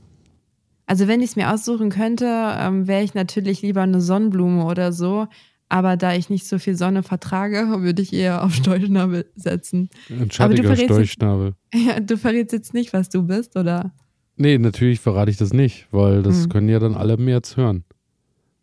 [0.86, 2.26] also wenn ich es mir aussuchen könnte,
[2.58, 5.26] ähm, wäre ich natürlich lieber eine Sonnenblume oder so.
[5.68, 9.88] Aber da ich nicht so viel Sonne vertrage, würde ich eher auf Storchnabel setzen.
[10.08, 11.52] Ein aber du schattiger verrätst jetzt- Storchschnabel.
[11.74, 13.92] Ja, du verrätst jetzt nicht, was du bist, oder?
[14.36, 16.48] Nee, natürlich verrate ich das nicht, weil das Hm.
[16.50, 17.84] können ja dann alle mehr jetzt hören.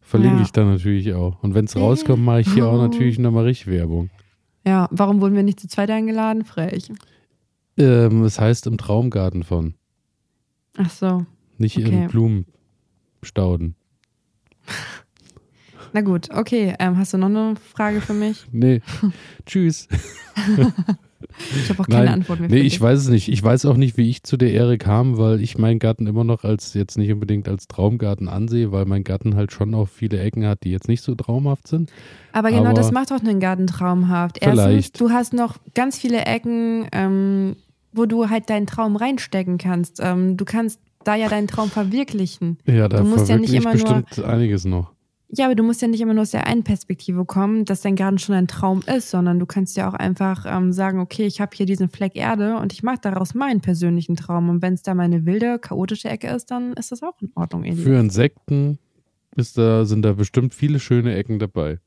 [0.02, 0.42] Verlinke Ja.
[0.44, 1.42] ich dann natürlich auch.
[1.44, 4.10] Und wenn es rauskommt, mache ich hier auch natürlich nochmal richtig Werbung.
[4.66, 6.46] Ja, warum wurden wir nicht zu zweit eingeladen?
[6.46, 6.90] Frech.
[7.78, 9.74] Ähm, es heißt im Traumgarten von,
[10.78, 11.26] Ach so.
[11.58, 12.04] nicht Okay.
[12.06, 13.76] im Blumenstauden.
[15.94, 16.76] Na gut, okay.
[16.80, 18.46] Ähm, hast du noch eine Frage für mich?
[18.52, 18.82] Nee.
[19.46, 19.88] Tschüss.
[21.56, 23.30] Ich habe auch keine Nein, Antwort mehr Nee, ich weiß es nicht.
[23.30, 26.24] Ich weiß auch nicht, wie ich zu der Ehre kam, weil ich meinen Garten immer
[26.24, 30.20] noch als jetzt nicht unbedingt als Traumgarten ansehe, weil mein Garten halt schon auch viele
[30.20, 31.92] Ecken hat, die jetzt nicht so traumhaft sind.
[32.32, 34.40] Aber genau aber- das macht doch einen Garten traumhaft.
[34.42, 34.58] Vielleicht.
[34.60, 37.56] Erstens, du hast noch ganz viele Ecken, ähm,
[37.92, 40.00] wo du halt deinen Traum reinstecken kannst.
[40.02, 42.58] Ähm, du kannst da ja deinen Traum verwirklichen.
[42.66, 44.93] Ja, da Du musst ja nicht immer nur- bestimmt einiges noch.
[45.36, 47.96] Ja, aber du musst ja nicht immer nur aus der einen Perspektive kommen, dass dein
[47.96, 51.42] Garten schon ein Traum ist, sondern du kannst ja auch einfach ähm, sagen, okay, ich
[51.42, 54.50] habe hier diesen Fleck Erde und ich mache daraus meinen persönlichen Traum.
[54.50, 57.64] Und wenn es da meine wilde, chaotische Ecke ist, dann ist das auch in Ordnung,
[57.64, 57.82] Eli.
[57.82, 58.78] Für Insekten
[59.36, 61.80] ist da, sind da bestimmt viele schöne Ecken dabei.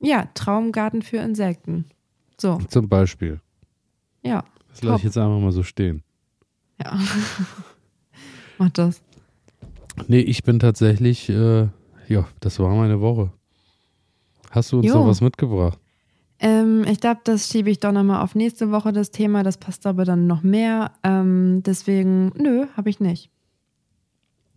[0.00, 1.86] Ja, Traumgarten für Insekten.
[2.38, 3.40] So, Zum Beispiel.
[4.22, 6.02] ja, Das lasse ich jetzt einfach mal so stehen.
[6.78, 6.98] ja.
[8.58, 9.02] Mach das.
[10.08, 11.68] Nee, ich bin tatsächlich, äh,
[12.08, 13.30] ja, das war meine Woche.
[14.50, 14.94] Hast du uns Jo.
[14.96, 15.78] noch was mitgebracht?
[16.38, 19.42] Ähm, ich glaube, das schiebe ich doch nochmal auf nächste Woche, das Thema.
[19.42, 20.92] Das passt aber dann noch mehr.
[21.02, 23.30] Ähm, deswegen, nö, habe ich nicht.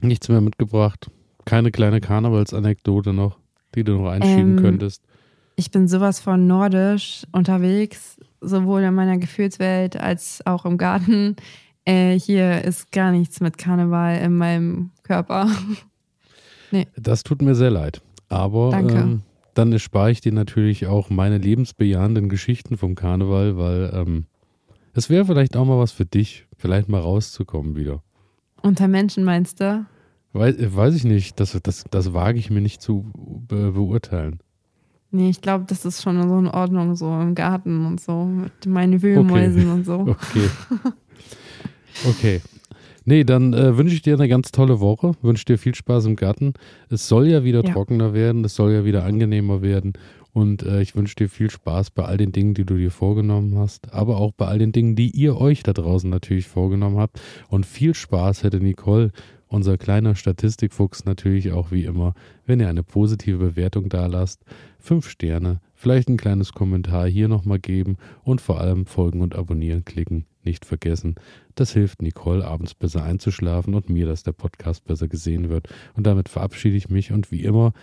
[0.01, 1.09] Nichts mehr mitgebracht.
[1.45, 3.37] Keine kleine Karnevalsanekdote noch,
[3.75, 5.03] die du noch einschieben Ähm, könntest.
[5.55, 11.35] Ich bin sowas von nordisch unterwegs, sowohl in meiner Gefühlswelt als auch im Garten.
[11.85, 15.49] Äh, hier ist gar nichts mit Karneval in meinem Körper.
[16.95, 18.01] Das tut mir sehr leid.
[18.29, 19.21] Aber ähm,
[19.53, 24.25] dann erspare ich dir natürlich auch meine lebensbejahenden Geschichten vom Karneval, weil ähm,
[24.93, 28.01] es wäre vielleicht auch mal was für dich, vielleicht mal rauszukommen wieder.
[28.61, 29.85] Unter Menschen meinst du?
[30.33, 33.11] Weiß, äh, weiß ich nicht, das, das, das wage ich mir nicht zu
[33.47, 34.39] be beurteilen.
[35.11, 38.67] Nee, ich glaube, das ist schon so in Ordnung, so im Garten und so, mit
[38.67, 40.15] meinen Wühlmäusen und so.
[40.29, 40.49] Okay.
[42.07, 42.41] Okay.
[43.09, 46.15] Nee, dann äh, wünsche ich dir eine ganz tolle Woche, wünsche dir viel Spaß im
[46.15, 46.53] Garten.
[46.91, 47.73] Es soll ja wieder Ja.
[47.73, 49.93] trockener werden, es soll ja wieder angenehmer werden.
[50.31, 53.57] Und äh, ich wünsche dir viel Spaß bei all den Dingen, die du dir vorgenommen
[53.57, 57.19] hast, aber auch bei all den Dingen, die ihr euch da draußen natürlich vorgenommen habt.
[57.47, 59.09] Und viel Spaß hätte Nicole,
[59.47, 62.13] unser kleiner Statistikfuchs natürlich auch wie immer,
[62.45, 64.43] wenn ihr eine positive Bewertung da lasst,
[64.77, 69.83] fünf Sterne, vielleicht ein kleines Kommentar hier nochmal geben und vor allem folgen und abonnieren
[69.83, 71.15] klicken nicht vergessen.
[71.55, 75.67] Das hilft Nicole abends besser einzuschlafen und mir, dass der Podcast besser gesehen wird.
[75.95, 77.73] Und damit verabschiede ich mich und wie immer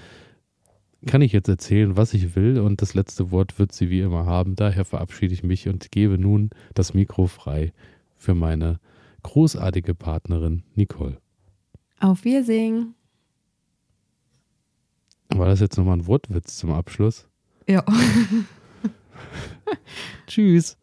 [1.07, 4.27] kann ich jetzt erzählen, was ich will und das letzte Wort wird sie wie immer
[4.27, 4.57] haben.
[4.57, 7.73] Daher verabschiede ich mich und gebe nun das Mikro frei
[8.17, 8.81] für meine
[9.23, 11.19] großartige Partnerin Nicole.
[12.01, 12.95] Auf Wiedersehen.
[15.31, 17.29] War das jetzt nochmal ein Wortwitz zum Abschluss?
[17.69, 17.85] Ja.
[20.27, 20.77] Tschüss.